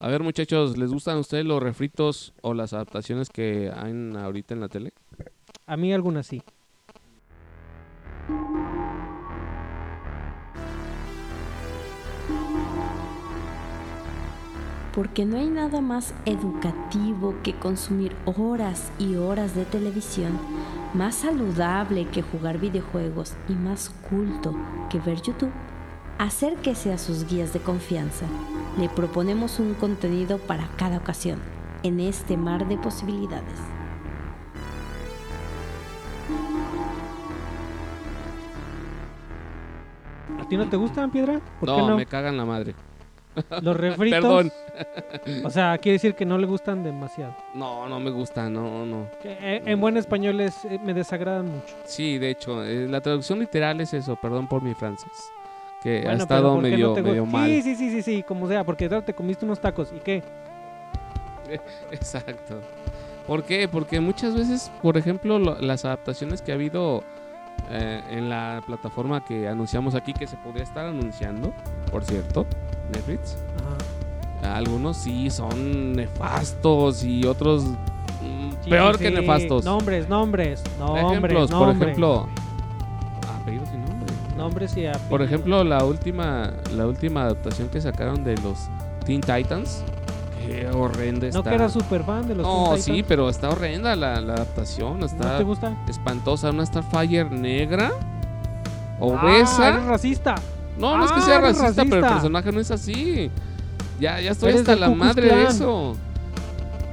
A 0.00 0.08
ver, 0.08 0.22
muchachos, 0.22 0.76
¿les 0.76 0.92
gustan 0.92 1.16
a 1.16 1.20
ustedes 1.20 1.46
los 1.46 1.62
refritos 1.62 2.34
o 2.42 2.52
las 2.52 2.74
adaptaciones 2.74 3.30
que 3.30 3.72
hay 3.74 3.92
ahorita 4.16 4.52
en 4.52 4.60
la 4.60 4.68
tele? 4.68 4.92
A 5.66 5.78
mí 5.78 5.94
algunas 5.94 6.26
sí. 6.26 6.42
Porque 14.94 15.24
no 15.24 15.36
hay 15.38 15.48
nada 15.48 15.80
más 15.80 16.14
educativo 16.24 17.34
que 17.42 17.54
consumir 17.54 18.14
horas 18.26 18.92
y 18.98 19.16
horas 19.16 19.54
de 19.56 19.64
televisión, 19.64 20.38
más 20.94 21.16
saludable 21.16 22.06
que 22.06 22.22
jugar 22.22 22.58
videojuegos 22.58 23.34
y 23.48 23.54
más 23.54 23.90
culto 24.08 24.54
que 24.90 25.00
ver 25.00 25.20
YouTube. 25.20 25.50
Acérquese 26.18 26.92
a 26.92 26.98
sus 26.98 27.26
guías 27.28 27.52
de 27.52 27.58
confianza. 27.58 28.26
Le 28.78 28.88
proponemos 28.88 29.58
un 29.58 29.74
contenido 29.74 30.38
para 30.38 30.68
cada 30.76 30.98
ocasión 30.98 31.40
en 31.82 31.98
este 31.98 32.36
mar 32.36 32.68
de 32.68 32.76
posibilidades. 32.76 33.58
¿A 40.40 40.48
ti 40.48 40.56
no 40.56 40.68
te 40.68 40.76
gustan, 40.76 41.10
Piedra? 41.10 41.40
¿Por 41.60 41.68
No, 41.68 41.76
qué 41.76 41.82
no? 41.82 41.96
me 41.96 42.06
cagan 42.06 42.36
la 42.36 42.44
madre. 42.44 42.74
Los 43.62 43.76
refritos. 43.76 44.20
Perdón. 44.20 44.52
O 45.44 45.50
sea, 45.50 45.76
quiere 45.78 45.94
decir 45.94 46.14
que 46.14 46.24
no 46.24 46.38
le 46.38 46.46
gustan 46.46 46.82
demasiado. 46.84 47.34
No, 47.54 47.88
no 47.88 47.98
me 48.00 48.10
gusta, 48.10 48.48
no, 48.48 48.84
no. 48.86 49.06
Que, 49.22 49.32
eh, 49.40 49.62
en 49.66 49.80
buen 49.80 49.96
español 49.96 50.40
es, 50.40 50.64
eh, 50.64 50.78
me 50.82 50.94
desagradan 50.94 51.46
mucho. 51.46 51.74
Sí, 51.84 52.18
de 52.18 52.30
hecho, 52.30 52.64
eh, 52.64 52.86
la 52.88 53.00
traducción 53.00 53.38
literal 53.38 53.80
es 53.80 53.92
eso, 53.94 54.16
perdón 54.16 54.46
por 54.48 54.62
mi 54.62 54.74
francés. 54.74 55.10
Que 55.82 56.00
ha 56.00 56.04
Bueno, 56.04 56.22
estado 56.22 56.54
¿por 56.54 56.62
qué 56.64 56.70
no 56.70 56.76
medio, 56.76 56.92
te 56.94 57.02
medio 57.02 57.26
mal. 57.26 57.48
Sí, 57.50 57.62
sí, 57.62 57.74
sí, 57.76 57.90
sí, 57.90 58.02
sí, 58.02 58.22
como 58.22 58.48
sea, 58.48 58.64
porque 58.64 58.88
te 58.88 59.12
comiste 59.14 59.44
unos 59.44 59.60
tacos. 59.60 59.92
¿Y 59.94 60.00
qué? 60.00 60.22
Exacto. 61.90 62.60
¿Por 63.26 63.42
qué? 63.44 63.68
Porque 63.68 64.00
muchas 64.00 64.34
veces, 64.34 64.70
por 64.82 64.96
ejemplo, 64.96 65.38
lo- 65.38 65.58
las 65.60 65.84
adaptaciones 65.84 66.42
que 66.42 66.52
ha 66.52 66.54
habido 66.54 67.02
eh, 67.70 68.02
en 68.10 68.28
la 68.28 68.62
plataforma 68.66 69.24
que 69.24 69.48
anunciamos 69.48 69.94
aquí, 69.94 70.12
que 70.12 70.26
se 70.26 70.36
podría 70.36 70.62
estar 70.64 70.86
anunciando, 70.86 71.52
por 71.90 72.04
cierto, 72.04 72.46
Netflix, 72.92 73.36
Ajá. 74.42 74.56
algunos 74.56 74.96
sí 74.98 75.30
son 75.30 75.92
nefastos 75.94 77.04
y 77.04 77.24
otros 77.26 77.64
mm, 77.64 78.50
Sí, 78.62 78.70
peor 78.70 78.96
sí, 78.98 79.04
que 79.04 79.10
nefastos. 79.10 79.64
Nombres, 79.64 80.08
nombres, 80.08 80.62
nombres, 80.78 81.04
Ejemplos, 81.06 81.50
por 81.50 81.60
nombres. 81.68 81.82
ejemplo, 81.88 82.28
apellidos 83.40 83.68
y 83.72 83.76
nombres. 83.76 84.16
Nombres 84.36 84.76
y 84.76 84.86
apellidos. 84.86 85.08
Por 85.10 85.22
ejemplo, 85.22 85.64
la 85.64 85.84
última, 85.84 86.52
la 86.76 86.86
última 86.86 87.22
adaptación 87.22 87.68
que 87.68 87.80
sacaron 87.80 88.24
de 88.24 88.36
los 88.38 88.68
Teen 89.04 89.20
Titans. 89.20 89.84
Qué 90.46 90.68
horrenda 90.68 91.26
está. 91.26 91.38
No 91.38 91.44
que 91.44 91.54
eras 91.54 91.72
súper 91.72 92.04
fan 92.04 92.26
de 92.28 92.34
los 92.34 92.46
No, 92.46 92.76
sí, 92.76 93.02
pero 93.06 93.28
está 93.28 93.50
horrenda 93.50 93.94
la, 93.96 94.20
la 94.20 94.34
adaptación. 94.34 94.98
¿No 95.00 95.06
Está 95.06 95.38
te 95.38 95.44
gusta? 95.44 95.76
espantosa. 95.88 96.50
Una 96.50 96.66
Starfire 96.66 97.30
negra, 97.30 97.92
Ah, 97.92 98.96
obesa. 99.00 99.68
eres 99.70 99.84
racista. 99.84 100.34
no, 100.78 100.96
no 100.96 101.04
es 101.04 101.12
que 101.12 101.20
ah, 101.20 101.22
sea 101.22 101.40
racista, 101.40 101.84
pero 101.84 102.06
el 102.06 102.12
personaje 102.12 102.52
no 102.52 102.60
es 102.60 102.70
así. 102.70 103.30
Ya, 104.00 104.20
ya 104.20 104.32
estoy 104.32 104.50
Eres 104.50 104.60
hasta 104.62 104.76
la 104.76 104.90
madre 104.90 105.34
de 105.34 105.44
eso. 105.44 105.96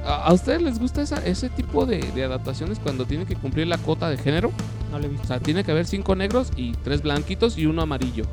¿A, 0.06 0.24
a 0.28 0.32
ustedes 0.32 0.62
les 0.62 0.78
gusta 0.80 1.02
esa- 1.02 1.24
ese 1.24 1.48
tipo 1.48 1.86
de, 1.86 1.98
de 2.12 2.24
adaptaciones 2.24 2.78
cuando 2.80 3.04
tienen 3.06 3.26
que 3.26 3.36
cumplir 3.36 3.66
la 3.68 3.78
cuota 3.78 4.08
de 4.08 4.16
género? 4.16 4.50
No 4.90 4.98
le 4.98 5.06
he 5.06 5.08
O 5.08 5.12
visto. 5.12 5.26
sea, 5.28 5.38
tiene 5.40 5.62
que 5.64 5.70
haber 5.70 5.86
cinco 5.86 6.14
negros 6.16 6.50
y 6.56 6.72
tres 6.84 7.02
blanquitos 7.02 7.56
y 7.58 7.66
uno 7.66 7.82
amarillo. 7.82 8.24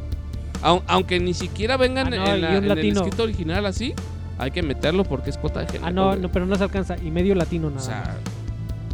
Au- 0.64 0.82
aunque 0.88 1.20
ni 1.20 1.34
siquiera 1.34 1.78
vengan 1.78 2.08
Ah, 2.08 2.10
no, 2.10 2.16
en, 2.34 2.42
la- 2.42 2.56
en 2.58 2.64
el 2.72 2.88
escrito 2.98 3.24
original 3.24 3.66
así, 3.66 3.94
hay 4.40 4.52
que 4.52 4.64
meterlo 4.64 5.04
porque 5.04 5.30
es 5.30 5.38
cuota 5.38 5.60
de 5.60 5.68
género. 5.68 5.86
Ah, 5.86 5.92
no, 5.92 6.16
no, 6.16 6.32
pero 6.32 6.46
no 6.46 6.56
se 6.56 6.64
alcanza. 6.64 6.98
Y 6.98 7.12
medio 7.12 7.36
latino 7.36 7.70
nada 7.70 7.82
O 7.82 7.86
sea, 7.86 8.18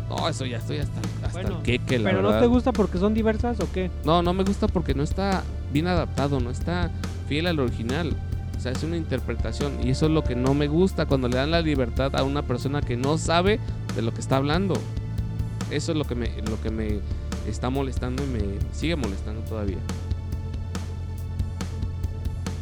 no, 0.09 0.27
eso 0.27 0.45
ya 0.45 0.57
estoy 0.57 0.79
hasta, 0.79 0.99
hasta 1.23 1.39
Bueno, 1.39 1.57
el 1.57 1.63
queque, 1.63 1.99
la 1.99 2.09
Pero 2.09 2.21
no 2.23 2.39
te 2.39 2.47
gusta 2.47 2.71
porque 2.71 2.97
son 2.97 3.13
diversas 3.13 3.59
o 3.59 3.71
qué? 3.71 3.91
No, 4.03 4.21
no 4.23 4.33
me 4.33 4.43
gusta 4.43 4.67
porque 4.67 4.93
no 4.95 5.03
está 5.03 5.43
bien 5.71 5.87
adaptado, 5.87 6.39
no 6.39 6.49
está 6.49 6.89
fiel 7.29 7.47
al 7.47 7.59
original. 7.59 8.15
O 8.57 8.59
sea, 8.59 8.71
es 8.71 8.83
una 8.83 8.97
interpretación 8.97 9.73
y 9.83 9.91
eso 9.91 10.07
es 10.07 10.11
lo 10.11 10.23
que 10.23 10.35
no 10.35 10.55
me 10.55 10.67
gusta 10.67 11.05
cuando 11.05 11.27
le 11.27 11.37
dan 11.37 11.51
la 11.51 11.61
libertad 11.61 12.15
a 12.15 12.23
una 12.23 12.41
persona 12.41 12.81
que 12.81 12.97
no 12.97 13.17
sabe 13.19 13.59
de 13.95 14.01
lo 14.01 14.13
que 14.13 14.21
está 14.21 14.37
hablando. 14.37 14.75
Eso 15.69 15.91
es 15.91 15.97
lo 15.97 16.05
que 16.05 16.15
me, 16.15 16.29
lo 16.41 16.59
que 16.61 16.71
me 16.71 16.99
está 17.47 17.69
molestando 17.69 18.23
y 18.23 18.27
me 18.27 18.41
sigue 18.71 18.95
molestando 18.95 19.41
todavía. 19.41 19.77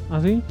¿Ah, 0.10 0.20
sí? 0.22 0.42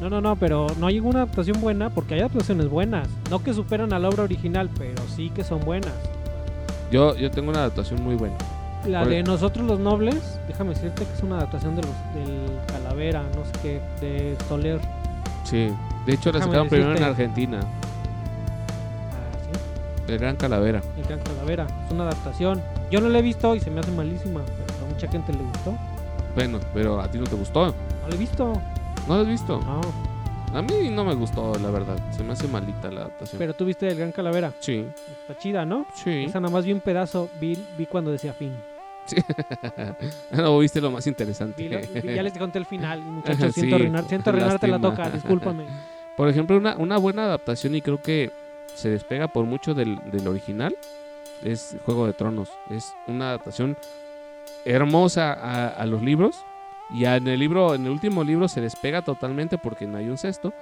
No, 0.00 0.08
no, 0.08 0.20
no, 0.20 0.36
pero 0.36 0.66
no 0.78 0.86
hay 0.86 0.94
ninguna 0.94 1.20
adaptación 1.20 1.60
buena 1.60 1.90
porque 1.90 2.14
hay 2.14 2.20
adaptaciones 2.20 2.68
buenas. 2.68 3.06
No 3.30 3.42
que 3.42 3.52
superan 3.52 3.92
a 3.92 3.98
la 3.98 4.08
obra 4.08 4.22
original, 4.22 4.70
pero 4.78 5.02
sí 5.14 5.30
que 5.30 5.44
son 5.44 5.60
buenas. 5.60 5.92
Yo, 6.90 7.14
yo 7.16 7.30
tengo 7.30 7.50
una 7.50 7.60
adaptación 7.60 8.02
muy 8.02 8.14
buena. 8.16 8.36
La 8.86 9.04
de 9.04 9.22
Nosotros 9.22 9.66
los 9.66 9.78
Nobles, 9.78 10.38
déjame 10.48 10.70
decirte 10.70 11.04
que 11.04 11.12
es 11.12 11.22
una 11.22 11.36
adaptación 11.36 11.76
de 11.76 11.82
los, 11.82 11.92
del 12.14 12.50
Calavera, 12.66 13.22
no 13.36 13.44
sé 13.44 13.52
qué, 13.62 13.80
de 14.00 14.36
Soler. 14.48 14.80
Sí. 15.44 15.68
De 16.06 16.14
hecho, 16.14 16.32
la 16.32 16.40
sacaron 16.40 16.68
primero 16.68 16.96
en. 16.96 17.02
Argentina. 17.02 17.60
Ah, 17.60 19.36
sí, 19.52 20.12
El 20.12 20.18
Gran 20.18 20.36
Calavera. 20.36 20.80
el 20.96 21.04
Gran 21.04 21.20
Calavera. 21.20 21.66
Es 21.86 21.92
una 21.92 22.04
adaptación. 22.04 22.62
Yo 22.90 23.02
no 23.02 23.10
la 23.10 23.18
he 23.18 23.22
visto 23.22 23.54
y 23.54 23.60
se 23.60 23.70
me 23.70 23.80
hace 23.80 23.90
malísima, 23.92 24.40
pero 24.46 24.86
a 24.86 24.88
mucha 24.90 25.08
gente 25.08 25.32
le 25.34 25.42
gustó. 25.42 25.74
Bueno, 26.34 26.58
pero 26.72 27.00
a 27.00 27.08
ti 27.10 27.18
no 27.18 27.24
te 27.24 27.36
gustó. 27.36 27.66
No 27.66 28.08
la 28.08 28.14
he 28.14 28.18
visto. 28.18 28.54
¿No 29.10 29.16
lo 29.16 29.22
has 29.22 29.26
visto? 29.26 29.60
No, 29.60 29.80
A 30.56 30.62
mí 30.62 30.88
no 30.88 31.04
me 31.04 31.14
gustó, 31.14 31.52
la 31.58 31.70
verdad. 31.70 31.96
Se 32.12 32.22
me 32.22 32.32
hace 32.32 32.46
malita 32.46 32.90
la 32.92 33.00
adaptación. 33.02 33.38
pero 33.40 33.54
tú 33.54 33.64
viste 33.64 33.88
el 33.88 33.96
Gran 33.98 34.12
Calavera. 34.12 34.52
Sí, 34.60 34.86
Está 35.22 35.36
chida, 35.36 35.64
¿no? 35.66 35.84
sí. 35.94 36.24
Esa 36.28 36.38
nada 36.38 36.52
más 36.52 36.64
vi 36.64 36.72
un 36.72 36.80
pedazo, 36.80 37.28
vi, 37.40 37.58
vi 37.76 37.86
cuando 37.86 38.12
decía 38.12 38.32
fin. 38.32 38.54
no 40.32 40.58
viste 40.60 40.80
lo 40.80 40.90
más 40.92 41.06
interesante. 41.08 41.60
Vi 41.62 41.68
lo- 41.68 41.80
vi- 42.02 42.14
ya 42.14 42.22
les 42.22 42.36
conté 42.38 42.58
el 42.58 42.66
final, 42.66 43.00
muchachos. 43.04 43.46
Sí, 43.52 43.60
Siento, 43.62 43.76
arruinar, 43.76 44.04
siento 44.04 44.30
arruinarte 44.30 44.68
la 44.68 44.78
toca, 44.78 45.10
discúlpame. 45.10 45.64
Por 46.16 46.28
ejemplo, 46.28 46.56
una, 46.56 46.76
una 46.76 46.98
buena 46.98 47.24
adaptación 47.24 47.74
y 47.74 47.82
creo 47.82 48.00
que 48.00 48.30
se 48.74 48.90
despega 48.90 49.26
por 49.26 49.44
mucho 49.46 49.74
del, 49.74 49.98
del 50.12 50.28
original 50.28 50.76
es 51.42 51.76
Juego 51.84 52.06
de 52.06 52.12
Tronos. 52.12 52.50
Es 52.70 52.94
una 53.08 53.30
adaptación 53.30 53.76
hermosa 54.64 55.32
a, 55.32 55.68
a 55.68 55.86
los 55.86 56.02
libros 56.02 56.36
y 56.92 57.04
en 57.04 57.26
el 57.28 57.38
libro, 57.38 57.74
en 57.74 57.84
el 57.86 57.90
último 57.92 58.22
libro 58.24 58.48
se 58.48 58.60
despega 58.60 59.02
totalmente 59.02 59.58
porque 59.58 59.86
no 59.86 59.98
hay 59.98 60.08
un 60.08 60.18
sexto. 60.18 60.52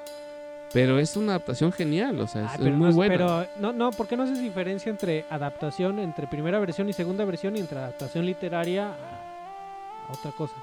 Pero 0.70 0.98
es 0.98 1.16
una 1.16 1.32
adaptación 1.32 1.72
genial, 1.72 2.20
o 2.20 2.26
sea, 2.26 2.42
es, 2.44 2.48
Ay, 2.50 2.54
es 2.56 2.60
pero 2.64 2.76
muy 2.76 2.88
no 2.90 2.94
buena. 2.94 3.14
Pero 3.14 3.46
no, 3.58 3.72
no, 3.72 3.90
¿por 3.90 4.06
qué 4.06 4.18
no 4.18 4.24
haces 4.24 4.38
diferencia 4.38 4.90
entre 4.90 5.24
adaptación, 5.30 5.98
entre 5.98 6.26
primera 6.26 6.58
versión 6.58 6.86
y 6.90 6.92
segunda 6.92 7.24
versión 7.24 7.56
y 7.56 7.60
entre 7.60 7.78
adaptación 7.78 8.26
literaria 8.26 8.88
a, 8.88 10.08
a 10.08 10.12
otra 10.12 10.30
cosa? 10.32 10.54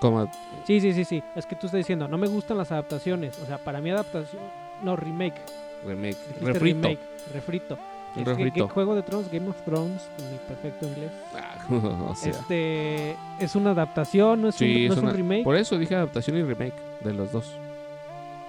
Como- 0.00 0.30
Sí, 0.66 0.82
sí, 0.82 0.92
sí, 0.92 1.06
sí. 1.06 1.22
Es 1.34 1.46
que 1.46 1.56
tú 1.56 1.66
estás 1.66 1.78
diciendo, 1.78 2.06
no 2.08 2.18
me 2.18 2.26
gustan 2.26 2.58
las 2.58 2.70
adaptaciones. 2.72 3.38
O 3.38 3.46
sea, 3.46 3.56
para 3.56 3.80
mí 3.80 3.88
adaptación, 3.90 4.42
no, 4.82 4.96
remake. 4.96 5.40
remake, 5.86 6.18
refrito. 6.42 6.58
remake, 6.88 7.00
refrito. 7.32 7.78
Un 8.16 8.24
refrito. 8.24 8.68
Juego 8.68 8.94
de 8.94 9.02
Tronos, 9.02 9.30
Game 9.30 9.48
of 9.48 9.56
Thrones, 9.64 10.08
en 10.18 10.32
mi 10.32 10.38
perfecto 10.38 10.86
inglés. 10.86 11.10
Ah, 11.34 11.54
o 12.10 12.14
sea, 12.14 12.30
Este, 12.32 13.16
es 13.38 13.54
una 13.56 13.70
adaptación, 13.72 14.42
no 14.42 14.48
es, 14.48 14.54
sí, 14.54 14.64
un, 14.64 14.72
no 14.72 14.78
es 14.86 14.90
es 14.92 14.98
un 14.98 15.04
una- 15.04 15.12
remake. 15.12 15.44
Por 15.44 15.56
eso 15.56 15.76
dije 15.78 15.94
adaptación 15.94 16.36
y 16.38 16.42
remake 16.42 16.74
de 17.00 17.12
los 17.12 17.30
dos. 17.32 17.52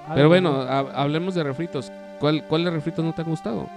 Ah, 0.08 0.14
Pero 0.16 0.30
bueno, 0.30 0.62
ha- 0.62 0.80
hablemos 1.02 1.36
de 1.36 1.44
refritos. 1.44 1.92
¿Cuál, 2.20 2.44
¿Cuál 2.46 2.64
de 2.64 2.72
refritos 2.72 3.04
no 3.04 3.14
te 3.14 3.22
ha 3.22 3.26
gustado? 3.26 3.68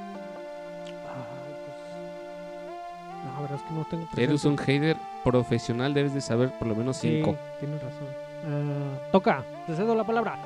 Pues, 3.25 3.35
la 3.35 3.41
verdad 3.43 3.57
es 3.59 3.63
que 3.65 3.75
no 3.75 3.85
tengo 3.85 4.03
Eres 4.17 4.29
presente. 4.43 4.49
un 4.49 4.57
hater 4.59 4.97
profesional, 5.25 5.93
debes 5.93 6.15
de 6.15 6.21
saber 6.21 6.51
por 6.51 6.69
lo 6.69 6.75
menos 6.77 6.97
Sí, 6.97 7.17
cinco. 7.17 7.37
tienes 7.59 7.83
razón. 7.83 8.07
Ah, 8.47 8.99
toca, 9.13 9.43
te 9.67 9.75
cedo 9.75 9.95
la 9.95 10.05
palabra. 10.05 10.39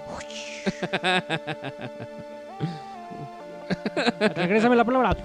Regrésame 4.20 4.76
la 4.76 4.84
palabra. 4.84 5.16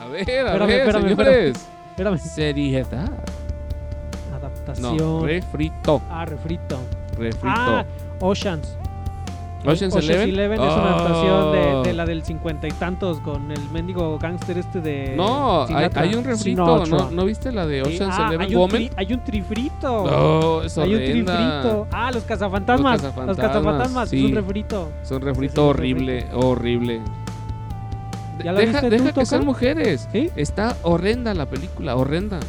A 0.00 0.06
ver, 0.06 0.16
a 0.16 0.20
Espérame, 0.20 0.66
ver, 0.66 0.80
espérame, 0.80 1.08
señores. 1.08 1.68
Espérame. 1.90 2.18
Seriedad. 2.18 3.10
Adaptación. 4.34 4.96
No, 4.96 5.26
refrito. 5.26 6.02
ah, 6.10 6.24
refrito. 6.24 6.78
Refrito. 7.16 7.46
Ah, 7.46 7.84
Oceans. 8.20 8.76
Ocean's 9.64 9.94
Eleven. 9.96 10.60
es 10.60 10.72
una 10.72 10.94
adaptación 10.94 11.52
de, 11.52 11.72
Oh. 11.74 11.82
de 11.82 11.92
la 11.92 12.04
del 12.04 12.24
cincuenta 12.24 12.66
y 12.66 12.72
tantos 12.72 13.18
con 13.20 13.50
el 13.52 13.60
mendigo 13.70 14.18
gángster 14.18 14.58
este 14.58 14.80
de. 14.80 15.14
No, 15.16 15.64
hay, 15.66 15.88
hay 15.94 16.14
un 16.14 16.24
refrito. 16.24 16.84
¿no, 16.86 17.10
¿No 17.10 17.24
viste 17.24 17.52
la 17.52 17.66
de 17.66 17.84
Sí, 17.84 17.94
Ocean's 17.94 18.14
ah, 18.18 18.26
Eleven 18.28 18.46
hay, 18.48 18.54
un 18.54 18.60
Woman? 18.60 18.82
tri- 18.82 18.90
hay 18.96 19.12
un 19.12 19.24
trifrito. 19.24 20.04
No, 20.10 20.62
es 20.62 20.76
hay 20.78 20.94
un 20.94 21.00
trifrito. 21.04 21.86
Ah, 21.92 22.10
los 22.12 22.24
cazafantasmas. 22.24 23.02
Los 23.02 23.02
Los 23.02 23.12
cazafantasmas, 23.14 23.36
cazafantasmas. 23.52 24.08
sí. 24.08 24.18
Es 24.18 24.24
un 24.30 24.34
refrito. 24.36 24.88
Es 25.02 25.10
un 25.10 25.18
Sí, 25.20 25.24
refrito 25.24 25.54
sí, 25.54 25.60
un 25.60 25.66
horrible, 25.68 26.26
horrible. 26.34 27.00
De- 28.38 28.44
¿Ya 28.44 28.52
la 28.52 28.60
deja 28.60 28.72
viste 28.80 28.90
deja 28.90 29.08
tú, 29.12 29.20
que 29.20 29.26
sean 29.26 29.44
mujeres. 29.44 30.08
¿Sí? 30.12 30.30
Está 30.36 30.76
horrenda 30.82 31.34
la 31.34 31.46
película, 31.46 31.94
horrenda. 31.96 32.40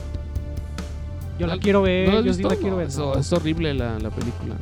Yo 1.38 1.48
la 1.48 1.56
¿No- 1.56 1.62
quiero 1.62 1.82
ver. 1.82 2.08
¿No 2.10 2.16
la 2.16 2.22
yo 2.22 2.34
sí 2.34 2.40
visto? 2.40 2.50
la 2.50 2.56
quiero 2.60 2.76
ver. 2.78 2.88
es, 2.88 2.98
es 2.98 3.34
horrible 3.34 3.74
la, 3.74 4.00
la 4.00 4.10
película. 4.10 4.56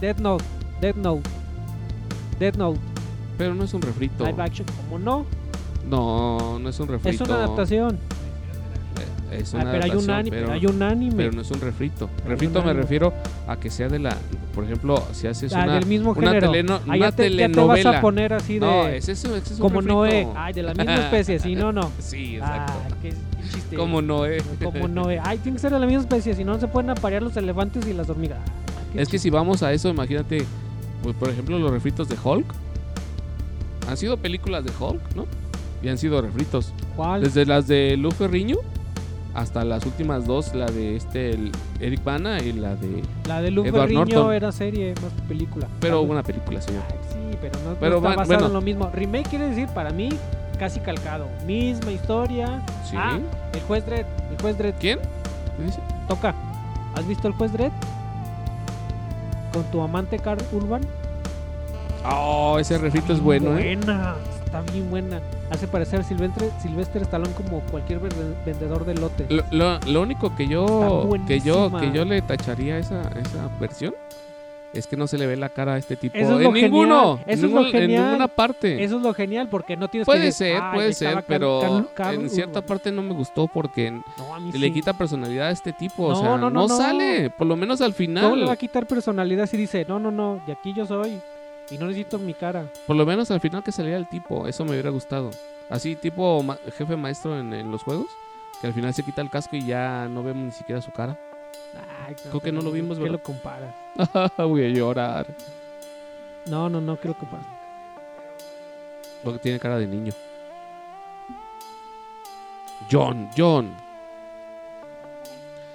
Death 0.00 0.18
Note. 0.18 0.44
Death 0.80 0.96
Note. 0.96 1.22
Death 2.38 2.56
Note. 2.56 2.80
Pero 3.38 3.54
no 3.54 3.64
es 3.64 3.74
un 3.74 3.82
refrito. 3.82 4.24
Live 4.26 4.42
action. 4.42 4.66
¿Cómo 4.88 4.98
no? 4.98 5.26
No, 5.88 6.58
no 6.58 6.68
es 6.68 6.78
un 6.80 6.88
refrito. 6.88 7.24
Es 7.24 7.28
una 7.28 7.38
adaptación. 7.38 7.94
Eh, 9.30 9.38
Es 9.40 9.52
Ah, 9.54 9.58
una 9.62 9.72
pero, 9.72 9.84
hay 9.84 9.90
un 9.90 10.10
anime, 10.10 10.30
pero, 10.36 10.46
pero 10.46 10.52
hay 10.60 10.66
un 10.66 10.82
anime. 10.82 11.14
pero 11.16 11.32
no 11.32 11.40
es 11.42 11.50
un 11.50 11.60
refrito. 11.60 12.08
Hay 12.22 12.28
Refrito 12.30 12.60
un 12.60 12.66
me 12.66 12.72
refiero 12.72 13.12
a 13.48 13.56
que 13.56 13.68
sea 13.70 13.88
de 13.88 13.98
la. 13.98 14.16
Por 14.54 14.62
ejemplo, 14.64 15.02
si 15.12 15.26
haces 15.26 15.52
Ah, 15.52 15.64
una, 15.64 15.74
del 15.74 15.86
mismo 15.86 16.12
una, 16.12 16.28
género. 16.28 16.52
teleno- 16.52 16.74
Ah, 16.76 16.82
una 16.86 16.94
te, 16.94 17.00
ya 17.00 17.10
te 17.10 17.30
telenovela. 17.30 17.90
vas 17.90 17.98
a 17.98 18.00
poner 18.00 18.32
así 18.32 18.54
de. 18.54 18.60
No, 18.60 18.86
es, 18.86 19.08
ese 19.08 19.36
es 19.36 19.50
un 19.52 19.58
como 19.58 19.80
refrito. 19.80 19.94
Noé. 19.94 20.28
Ay, 20.36 20.52
de 20.52 20.62
la 20.62 20.74
misma 20.74 20.94
especie. 20.94 21.38
Sí, 21.40 21.56
no, 21.56 21.72
no. 21.72 21.90
Sí, 21.98 22.38
Ah, 22.40 22.66
exacto. 22.68 22.96
qué, 23.02 23.12
chiste. 23.52 23.76
como 23.76 24.00
Noé. 24.00 24.38
Como 24.62 24.86
Noé. 24.86 25.18
Ay, 25.24 25.38
tiene 25.38 25.56
que 25.56 25.62
ser 25.62 25.72
de 25.72 25.80
la 25.80 25.86
misma 25.86 26.02
especie. 26.02 26.34
Si 26.34 26.44
no, 26.44 26.52
no 26.54 26.60
se 26.60 26.68
pueden 26.68 26.90
aparear 26.90 27.22
los 27.22 27.36
elefantes 27.36 27.84
y 27.88 27.92
las 27.92 28.08
hormigas. 28.08 28.38
Ah, 28.46 28.90
Es 28.94 29.08
que 29.08 29.18
si 29.18 29.30
vamos 29.30 29.64
a 29.64 29.72
eso, 29.72 29.88
imagínate, 29.88 30.44
pues, 31.04 31.14
por 31.14 31.28
ejemplo, 31.30 31.56
los 31.60 31.70
refritos 31.70 32.08
de 32.08 32.16
Hulk. 32.22 32.46
Han 33.88 33.96
sido 33.96 34.16
películas 34.16 34.64
de 34.64 34.72
Hulk, 34.78 35.14
¿no? 35.14 35.26
Y 35.82 35.88
han 35.88 35.98
sido 35.98 36.20
refritos. 36.22 36.72
¿Cuál? 36.96 37.22
Desde 37.22 37.44
las 37.46 37.68
de 37.68 37.96
Lou 37.96 38.10
Ferriño 38.10 38.56
hasta 39.34 39.64
las 39.64 39.84
últimas 39.84 40.26
dos, 40.26 40.54
la 40.54 40.66
de 40.66 40.96
este 40.96 41.30
el 41.32 41.52
Eric 41.80 42.02
Bana 42.02 42.38
y 42.42 42.52
la 42.52 42.74
de. 42.76 43.02
La 43.28 43.42
de 43.42 43.50
Luke 43.50 43.68
Edward 43.68 43.90
Norton. 43.92 44.32
era 44.32 44.50
serie, 44.52 44.94
más 45.02 45.12
que 45.12 45.22
película. 45.28 45.68
Pero 45.80 46.00
vez- 46.02 46.10
una 46.10 46.22
película, 46.22 46.60
señor. 46.62 46.82
Ay, 46.90 46.96
sí, 47.12 47.38
pero 47.40 47.58
no, 47.64 47.70
no 47.70 47.76
Pero 47.78 47.96
está 47.96 48.08
va- 48.08 48.16
basado 48.16 48.26
bueno. 48.38 48.46
en 48.46 48.52
lo 48.54 48.60
mismo. 48.62 48.90
Remake 48.94 49.28
quiere 49.28 49.48
decir, 49.50 49.68
para 49.68 49.90
mí, 49.90 50.08
casi 50.58 50.80
calcado. 50.80 51.26
Misma 51.46 51.90
historia. 51.92 52.62
Sí. 52.88 52.96
Ah, 52.98 53.18
el 53.52 53.60
juez 53.62 53.84
Dredd. 53.84 54.06
El 54.30 54.40
juez 54.40 54.56
Dredd. 54.56 54.74
¿Quién? 54.80 54.98
¿Qué 55.58 55.64
dice? 55.64 55.80
Toca. 56.08 56.34
¿Has 56.96 57.06
visto 57.06 57.28
el 57.28 57.34
juez 57.34 57.52
Dredd? 57.52 57.72
Con 59.54 59.62
tu 59.70 59.80
amante 59.80 60.18
Carl 60.18 60.42
Urban. 60.52 60.82
Oh, 62.06 62.58
ese 62.58 62.76
refrito 62.76 63.12
es 63.14 63.20
bueno, 63.20 63.56
¿eh? 63.56 63.76
Buena. 63.76 64.16
Está 64.44 64.60
bien 64.72 64.90
buena. 64.90 65.20
Hace 65.50 65.66
parecer 65.66 66.04
Silvestre, 66.04 66.50
Silvestre 66.60 67.00
Stallone 67.02 67.32
como 67.32 67.60
cualquier 67.60 68.00
vende- 68.00 68.34
vendedor 68.44 68.84
de 68.84 68.94
lotes. 68.94 69.30
Lo, 69.30 69.42
lo- 69.50 69.78
lo 69.80 70.02
único 70.02 70.34
que 70.36 70.46
yo 70.46 71.08
que 71.26 71.40
yo 71.40 71.72
que 71.78 71.90
yo 71.92 72.04
le 72.04 72.20
tacharía 72.22 72.74
a 72.74 72.78
esa, 72.78 73.00
esa 73.02 73.48
versión 73.58 73.94
es 74.74 74.86
que 74.86 74.96
no 74.96 75.06
se 75.06 75.16
le 75.18 75.26
ve 75.26 75.36
la 75.36 75.48
cara 75.48 75.74
a 75.74 75.78
este 75.78 75.96
tipo 75.96 76.16
Eso 76.16 76.38
es 76.40 76.46
en 76.46 76.52
ninguno, 76.52 77.18
genial, 77.18 77.24
eso 77.38 77.46
es 77.46 77.52
lo 77.52 77.64
genial. 77.64 77.82
en 77.82 77.90
ninguna 78.06 78.28
parte. 78.28 78.82
Eso 78.84 78.96
es 78.96 79.02
lo 79.02 79.14
genial 79.14 79.48
porque 79.48 79.76
no 79.76 79.88
tienes 79.88 80.06
que 80.06 80.10
puede 80.12 80.24
decir, 80.26 80.48
ser, 80.48 80.60
"Ay, 80.62 80.74
puede 80.74 80.92
ser, 80.92 81.24
pero 81.26 81.62
en 81.98 82.30
cierta 82.30 82.58
Urban". 82.58 82.64
parte 82.68 82.92
no 82.92 83.02
me 83.02 83.14
gustó 83.14 83.46
porque 83.48 83.90
No, 83.90 84.02
le 84.52 84.72
quita 84.72 84.92
personalidad 84.92 85.48
a 85.48 85.50
este 85.50 85.72
tipo, 85.72 86.04
o 86.06 86.10
No, 86.10 86.16
sea, 86.20 86.28
no, 86.30 86.38
no, 86.38 86.50
no, 86.50 86.68
no. 86.68 86.76
sale, 86.76 87.30
por 87.30 87.46
lo 87.46 87.56
menos 87.56 87.80
al 87.80 87.92
¿Cómo 87.94 87.98
le 88.00 88.06
final, 88.06 88.48
va 88.48 88.52
a 88.52 88.56
quitar 88.56 88.86
personalidad 88.86 89.46
si 89.46 89.56
dice, 89.56 89.84
no, 89.88 89.98
no, 89.98 90.10
no, 90.10 90.40
de 90.46 90.52
aquí 90.52 90.72
yo 90.74 90.84
soy 90.86 91.20
y 91.70 91.78
no 91.78 91.86
necesito 91.86 92.18
mi 92.18 92.34
cara? 92.34 92.66
por 92.86 92.96
lo 92.96 93.06
menos 93.06 93.30
al 93.30 93.40
final 93.40 93.62
que 93.62 93.72
saliera 93.72 93.96
el 93.96 94.08
tipo, 94.08 94.46
eso 94.46 94.64
me 94.64 94.72
hubiera 94.72 94.90
gustado. 94.90 95.30
Así 95.70 95.96
tipo 95.96 96.42
ma- 96.42 96.58
jefe 96.76 96.94
maestro 96.96 97.38
en, 97.38 97.52
en 97.54 97.70
los 97.70 97.82
juegos, 97.82 98.06
que 98.60 98.66
al 98.66 98.74
final 98.74 98.92
se 98.92 99.02
quita 99.02 99.22
el 99.22 99.30
casco 99.30 99.56
y 99.56 99.64
ya 99.64 100.08
no 100.10 100.22
vemos 100.22 100.44
ni 100.44 100.50
siquiera 100.52 100.80
su 100.82 100.90
cara. 100.90 101.18
Ay, 102.06 102.14
Creo 102.14 102.40
que 102.40 102.52
no 102.52 102.60
lo 102.60 102.70
vimos, 102.70 102.96
¿Qué 102.98 103.04
¿verdad? 103.04 103.18
lo 103.18 103.22
comparas? 103.22 103.74
Voy 104.38 104.64
a 104.64 104.68
llorar. 104.68 105.26
No, 106.46 106.68
no, 106.68 106.80
no, 106.80 106.98
¿qué 107.00 107.08
lo 107.08 107.14
comparas? 107.14 107.46
Porque 109.22 109.38
tiene 109.38 109.58
cara 109.58 109.78
de 109.78 109.86
niño. 109.86 110.12
John, 112.90 113.30
John. 113.36 113.72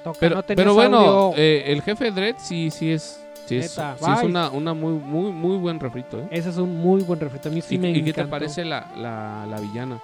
Toca, 0.04 0.18
Pero, 0.20 0.36
no 0.36 0.44
tenías 0.44 0.58
pero 0.64 0.74
bueno, 0.76 1.34
eh, 1.36 1.64
el 1.68 1.82
jefe 1.82 2.12
Dredd 2.12 2.36
sí, 2.38 2.70
sí 2.72 2.92
es, 2.92 3.26
sí 3.46 3.58
es, 3.58 3.72
Neta, 3.78 3.98
sí 3.98 4.06
es 4.18 4.24
una, 4.24 4.50
una 4.50 4.74
muy, 4.74 4.94
muy, 4.94 5.32
muy 5.32 5.58
buen 5.58 5.80
refrito, 5.80 6.20
¿eh? 6.20 6.28
Ese 6.32 6.50
es 6.50 6.58
un 6.58 6.78
muy 6.78 7.02
buen 7.02 7.20
refrito. 7.20 7.50
A 7.50 7.52
mí 7.52 7.62
sí 7.62 7.76
¿Y, 7.76 7.78
me 7.80 7.92
y 7.92 8.04
qué 8.04 8.14
te 8.14 8.26
parece 8.26 8.64
la, 8.64 8.88
la, 8.96 9.46
la 9.50 9.60
villana? 9.60 10.00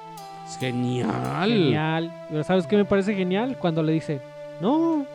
Es 0.48 0.58
genial. 0.58 1.48
Genial. 1.50 2.12
Pero 2.30 2.44
¿sabes 2.44 2.68
qué 2.68 2.76
me 2.76 2.86
parece 2.86 3.14
genial? 3.16 3.56
Cuando 3.58 3.82
le 3.84 3.94
dice, 3.94 4.20
no, 4.60 5.06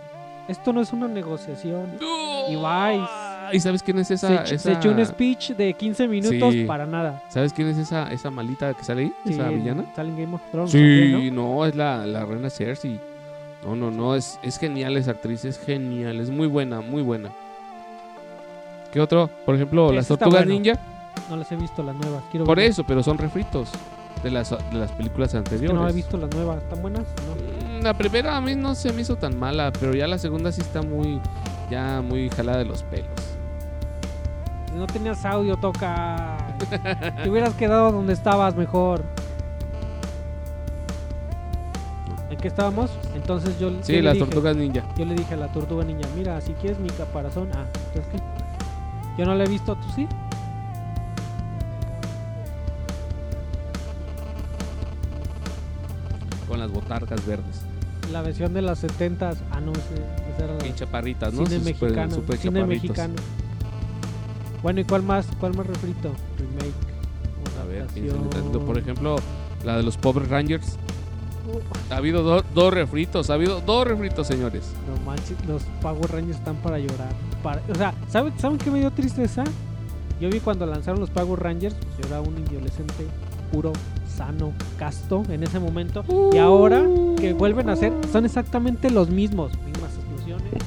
esto 0.51 0.73
no 0.73 0.81
es 0.81 0.93
una 0.93 1.09
negociación. 1.09 1.87
Y 2.51 2.57
vais. 2.57 3.09
¿Y 3.53 3.61
sabes 3.61 3.83
quién 3.83 3.99
es 3.99 4.11
esa? 4.11 4.47
se, 4.47 4.55
esa- 4.55 4.73
echó 4.73 4.91
un 4.91 5.05
speech 5.05 5.51
de 5.53 5.75
15 5.75 6.07
minutos 6.09 6.53
Sí. 6.53 6.65
para 6.65 6.87
nada. 6.87 7.23
¿Sabes 7.29 7.53
quién 7.53 7.69
es 7.69 7.79
esa, 7.79 8.13
esa 8.13 8.31
malita 8.31 8.75
que 8.75 8.85
sale 8.85 9.03
ahí? 9.03 9.13
Sí, 9.27 9.33
¿Esa 9.33 9.49
villana? 9.49 9.85
Sale 9.97 10.11
en 10.11 10.17
Game 10.19 10.35
of 10.35 10.41
Thrones. 10.53 10.71
Sí, 10.71 10.79
también, 11.13 11.35
¿no? 11.35 11.55
no, 11.57 11.67
es 11.67 11.75
la, 11.75 12.07
la 12.07 12.25
reina 12.25 12.49
Cersei. 12.51 13.01
No, 13.65 13.75
no, 13.77 13.91
no, 13.91 14.15
es, 14.15 14.39
es 14.43 14.59
genial 14.59 14.97
esa 14.97 15.11
actriz, 15.13 15.45
es 15.45 15.59
genial, 15.59 16.21
es 16.21 16.31
muy 16.31 16.47
buena, 16.47 16.81
muy 16.81 17.03
buena. 17.03 17.31
¿Qué 18.93 19.01
otro? 19.01 19.29
Por 19.45 19.55
ejemplo, 19.55 19.87
Ese 19.89 19.97
las 19.97 20.09
tortugas 20.09 20.45
bueno. 20.47 20.53
ninja. 20.61 20.79
No 21.29 21.37
las 21.37 21.51
he 21.53 21.57
visto 21.57 21.83
las 21.83 21.95
nuevas. 21.95 22.23
Quiero 22.31 22.45
Por 22.47 22.59
eso, 22.59 22.85
pero 22.85 23.03
son 23.03 23.19
refritos 23.19 23.71
de 24.23 24.31
las, 24.31 24.51
de 24.51 24.79
las 24.79 24.91
películas 24.93 25.29
Es 25.29 25.33
que 25.33 25.39
anteriores. 25.39 25.75
no 25.81 25.89
he 25.89 25.93
visto 25.93 26.17
las 26.17 26.31
nuevas. 26.35 26.63
¿Están 26.63 26.83
buenas? 26.83 27.03
No. 27.27 27.60
La 27.83 27.95
primera 27.95 28.37
a 28.37 28.41
mí 28.41 28.55
no 28.55 28.75
se 28.75 28.93
me 28.93 29.03
hizo 29.03 29.17
tan 29.17 29.39
mala, 29.39 29.73
pero 29.73 29.95
ya 29.95 30.07
la 30.07 30.19
segunda 30.19 30.53
sí 30.53 30.61
está 30.61 30.83
muy, 30.83 31.21
ya 31.71 32.03
muy 32.03 32.29
jalada 32.29 32.59
de 32.59 32.65
los 32.67 32.83
pelos. 32.85 33.09
No 34.75 34.87
tenías 34.87 35.25
audio, 35.25 35.57
toca. 35.57 36.37
Te 37.23 37.31
hubieras 37.31 37.55
quedado 37.55 37.91
donde 37.91 38.13
estabas 38.13 38.55
mejor. 38.55 39.03
¿En 42.31 42.37
qué 42.37 42.49
estábamos? 42.49 42.91
Entonces 43.15 43.59
yo, 43.59 43.71
Sí, 43.83 43.95
yo 43.97 44.03
las 44.03 44.15
dije- 44.15 44.27
tortugas 44.27 44.57
ninja. 44.57 44.85
Yo 44.97 45.05
le 45.07 45.15
dije 45.15 45.35
a 45.35 45.37
la 45.39 45.49
tortuga 45.51 45.83
niña, 45.85 46.07
mira, 46.15 46.41
si 46.41 46.53
quieres 46.53 46.79
mi 46.79 46.91
caparazón. 46.91 47.49
Ah, 47.55 47.65
entonces 47.89 48.05
qué. 48.13 48.19
Yo 49.19 49.25
no 49.27 49.35
la 49.35 49.45
he 49.45 49.49
visto, 49.49 49.75
¿tú 49.75 49.89
sí? 49.97 50.07
Con 56.49 56.59
las 56.59 56.71
botargas 56.71 57.25
verdes. 57.27 57.63
La 58.13 58.23
versión 58.23 58.53
de 58.55 58.63
las 58.63 58.79
70 58.81 59.31
Ah, 59.53 59.61
no, 59.61 59.73
ese 59.73 60.43
era 60.45 60.55
la- 60.55 60.67
Y 60.67 60.73
chaparritas, 60.75 61.33
¿no? 61.33 61.45
cine 61.47 61.57
Sus 61.59 61.65
mexicano. 61.65 62.15
super 62.15 62.37
cine 62.39 62.65
mexicano. 62.65 63.15
Bueno, 64.63 64.81
¿y 64.81 64.85
cuál 64.85 65.03
más? 65.03 65.27
¿Cuál 65.39 65.55
más 65.57 65.67
refrito? 65.67 66.13
Remake. 66.39 66.91
A 67.61 67.65
ver. 67.65 67.87
Por 68.61 68.79
ejemplo, 68.79 69.17
la 69.65 69.77
de 69.77 69.83
los 69.83 69.97
Power 69.97 70.29
Rangers. 70.29 70.77
Ha 71.91 71.97
habido 71.97 72.23
do- 72.23 72.45
dos 72.55 72.73
refritos, 72.73 73.31
ha 73.31 73.35
habido 73.35 73.61
dos 73.63 73.87
refritos, 73.87 74.27
señores. 74.27 74.73
No 74.87 75.05
manches, 75.05 75.37
los 75.47 75.63
Power 75.81 76.11
Rangers 76.13 76.39
están 76.39 76.57
para 76.57 76.79
llorar. 76.79 77.09
Para- 77.43 77.63
o 77.71 77.75
sea, 77.75 77.95
¿saben, 78.09 78.33
¿saben 78.39 78.59
qué 78.59 78.71
me 78.71 78.79
dio 78.81 78.91
tristeza? 78.91 79.43
Yo 80.21 80.29
vi 80.29 80.39
cuando 80.41 80.67
lanzaron 80.67 81.01
los 81.01 81.11
Power 81.11 81.41
Rangers, 81.41 81.75
pues 81.75 81.89
yo 81.99 82.07
era 82.09 82.21
un 82.21 82.37
adolescente 82.37 83.07
puro, 83.51 83.73
sano, 84.21 84.53
casto 84.79 85.23
en 85.31 85.43
ese 85.43 85.59
momento. 85.59 86.05
Y 86.33 86.37
ahora 86.37 86.85
que 87.19 87.33
vuelven 87.33 87.71
a 87.71 87.77
ser, 87.77 87.93
son 88.13 88.27
exactamente 88.27 88.91
los 88.91 89.09
mismos. 89.09 89.53
Mismas 89.65 89.95
explosiones, 89.97 90.63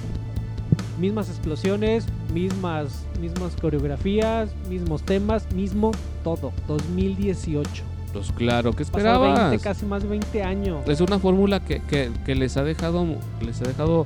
mismas 0.99 1.29
explosiones, 1.29 2.05
mismas, 2.33 3.05
mismas 3.21 3.55
coreografías, 3.61 4.49
mismos 4.69 5.03
temas, 5.03 5.51
mismo 5.53 5.91
todo. 6.23 6.51
2018. 6.67 7.83
Pues 8.11 8.31
claro, 8.31 8.73
¿qué 8.73 8.85
Pasado 8.85 9.21
20, 9.21 9.39
esperabas? 9.41 9.61
casi 9.61 9.85
más 9.85 10.01
de 10.03 10.09
20 10.09 10.43
años. 10.43 10.79
Es 10.87 10.99
una 11.01 11.19
fórmula 11.19 11.59
que, 11.59 11.79
que- 11.81 12.09
que 12.25 12.33
les 12.35 12.57
ha 12.57 12.63
dejado 12.63 13.05
les 13.41 13.61
ha 13.61 13.65
dejado 13.65 14.05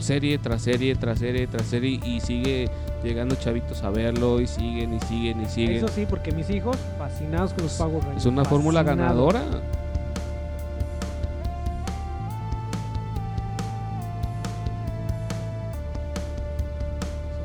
serie 0.00 0.38
tras 0.38 0.62
serie 0.62 0.94
tras 0.96 1.18
serie 1.20 1.46
tras 1.46 1.66
serie 1.66 2.00
y 2.04 2.20
sigue 2.20 2.68
llegando 3.02 3.34
chavitos 3.34 3.82
a 3.82 3.90
verlo 3.90 4.40
y 4.40 4.46
siguen 4.46 4.94
y 4.94 5.00
siguen 5.00 5.40
y 5.42 5.46
siguen. 5.46 5.76
Eso 5.76 5.88
sí, 5.88 6.06
porque 6.08 6.32
mis 6.32 6.50
hijos 6.50 6.76
fascinados 6.98 7.52
con 7.54 7.64
los 7.64 7.78
Rangers. 7.78 8.16
es 8.18 8.26
una 8.26 8.44
fórmula 8.44 8.82
ganadora. 8.82 9.40
Es 9.40 9.46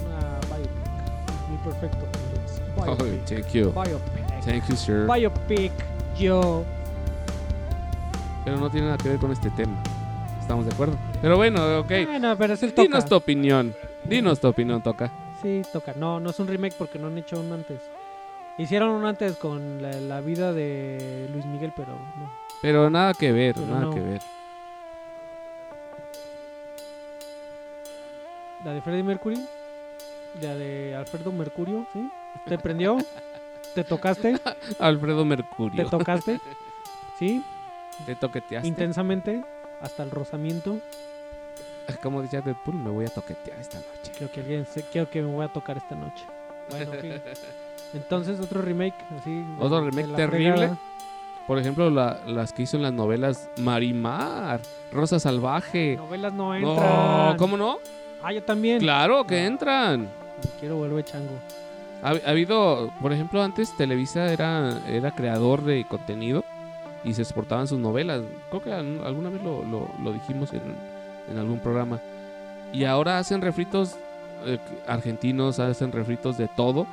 una 0.06 0.40
biopic. 0.56 1.64
Perfecto. 1.64 2.06
Oh, 2.78 2.96
thank 2.96 3.48
you. 3.54 3.72
Biopic. 3.72 4.46
Thank 4.46 4.68
you, 4.68 4.76
sir. 4.76 5.08
Biopic. 5.08 5.72
Yo. 6.18 6.64
Pero 8.44 8.58
no 8.58 8.70
tiene 8.70 8.88
nada 8.88 8.98
que 8.98 9.10
ver 9.10 9.18
con 9.18 9.32
este 9.32 9.50
tema. 9.52 9.82
¿Estamos 10.40 10.66
de 10.66 10.72
acuerdo? 10.74 10.96
Pero 11.22 11.38
bueno, 11.38 11.80
ok. 11.80 11.92
Bueno, 12.06 12.36
pero 12.38 12.54
es 12.54 12.62
el 12.62 12.74
toca. 12.74 12.84
Dinos 12.84 13.06
tu 13.06 13.16
opinión. 13.16 13.74
Dinos 14.04 14.40
tu 14.40 14.48
opinión, 14.48 14.84
Toca. 14.84 15.12
Sí, 15.46 15.62
toca. 15.72 15.94
No, 15.96 16.20
no 16.20 16.32
es 16.32 16.40
un 16.40 16.48
remake 16.48 16.74
porque 16.76 16.98
no 16.98 17.06
han 17.06 17.20
hecho 17.20 17.40
un 17.40 17.52
antes. 17.52 17.80
Hicieron 18.58 18.90
un 18.90 19.06
antes 19.06 19.36
con 19.36 19.80
la, 19.80 19.92
la 19.92 20.20
vida 20.20 20.54
de 20.54 21.30
Luis 21.32 21.46
Miguel, 21.46 21.72
pero 21.76 21.92
no. 21.94 22.32
Pero 22.64 22.90
nada 22.90 23.14
que 23.14 23.32
ver, 23.32 23.54
Pero 23.54 23.68
nada 23.68 23.82
no. 23.82 23.94
que 23.94 24.00
ver. 24.00 24.22
La 28.64 28.74
de 28.74 28.82
Freddie 28.82 29.04
Mercury. 29.04 29.46
La 30.42 30.56
de 30.56 30.96
Alfredo 30.96 31.32
Mercurio, 31.32 31.86
¿sí? 31.94 32.10
¿Te 32.48 32.58
prendió? 32.58 32.98
¿Te 33.76 33.84
tocaste? 33.84 34.40
Alfredo 34.80 35.20
¿Te 35.20 35.26
Mercurio. 35.26 35.90
tocaste? 35.92 36.42
¿Sí? 37.20 37.44
Te 38.08 38.16
toqueteaste. 38.16 38.68
Intensamente. 38.68 39.44
Hasta 39.80 40.02
el 40.02 40.10
rozamiento. 40.10 40.80
Como 42.04 42.22
decía 42.22 42.42
Deadpool, 42.42 42.76
me 42.76 42.90
voy 42.90 43.06
a 43.06 43.10
toquetear 43.10 43.60
esta 43.60 43.78
noche. 43.78 44.12
Creo 44.18 44.32
que 44.32 44.40
alguien 44.42 44.66
se, 44.66 44.82
creo 44.84 45.10
que 45.10 45.22
me 45.22 45.32
voy 45.32 45.46
a 45.46 45.50
tocar 45.50 45.78
esta 45.78 45.96
noche. 45.96 46.24
Bueno, 46.70 46.92
ok. 46.92 47.22
Entonces 47.94 48.40
otro 48.40 48.62
remake, 48.62 48.96
así. 49.20 49.44
Otro 49.60 49.82
de 49.82 49.92
remake 49.92 50.16
terrible. 50.16 50.52
fregada. 50.54 50.78
Por 51.48 51.60
ejemplo, 51.60 51.90
la- 51.92 52.20
las 52.26 52.52
que 52.54 52.64
hizo 52.64 52.76
en 52.78 52.84
las 52.84 52.94
novelas 52.94 53.50
Marimar, 53.58 54.60
Rosa 54.92 55.20
Salvaje. 55.20 55.96
Novelas 55.96 56.34
no 56.34 56.58
No, 56.60 56.72
entran. 56.72 57.38
¿cómo 57.38 57.56
no? 57.58 57.78
Ah, 58.24 58.34
yo 58.34 58.42
también. 58.44 58.80
Claro 58.80 59.26
que 59.28 59.46
entran. 59.46 60.10
Quiero 60.60 60.78
volver 60.78 61.06
chango. 61.06 61.34
Ha, 62.02 62.10
ha 62.26 62.30
habido, 62.32 62.92
por 63.02 63.14
ejemplo, 63.14 63.42
antes 63.44 63.76
Televisa 63.78 64.34
era, 64.34 64.80
era 64.88 65.12
creador 65.12 65.64
de 65.64 65.86
contenido 65.88 66.44
y 67.04 67.14
se 67.14 67.22
exportaban 67.22 67.68
sus 67.68 67.78
novelas. 67.80 68.24
Creo 68.50 68.64
que 68.64 68.74
al- 68.74 69.06
alguna 69.06 69.30
vez 69.30 69.42
lo, 69.44 69.64
lo- 69.64 69.90
lo 70.04 70.12
dijimos 70.14 70.52
en, 70.54 70.62
en 71.30 71.38
algún 71.38 71.60
programa. 71.60 72.00
Y 72.74 72.84
ahora 72.86 73.20
hacen 73.20 73.42
refritos 73.42 73.96
eh, 74.46 74.58
argentinos, 74.88 75.60
hacen 75.60 75.92
refritos 75.92 76.38
de 76.38 76.48
todo. 76.48 76.86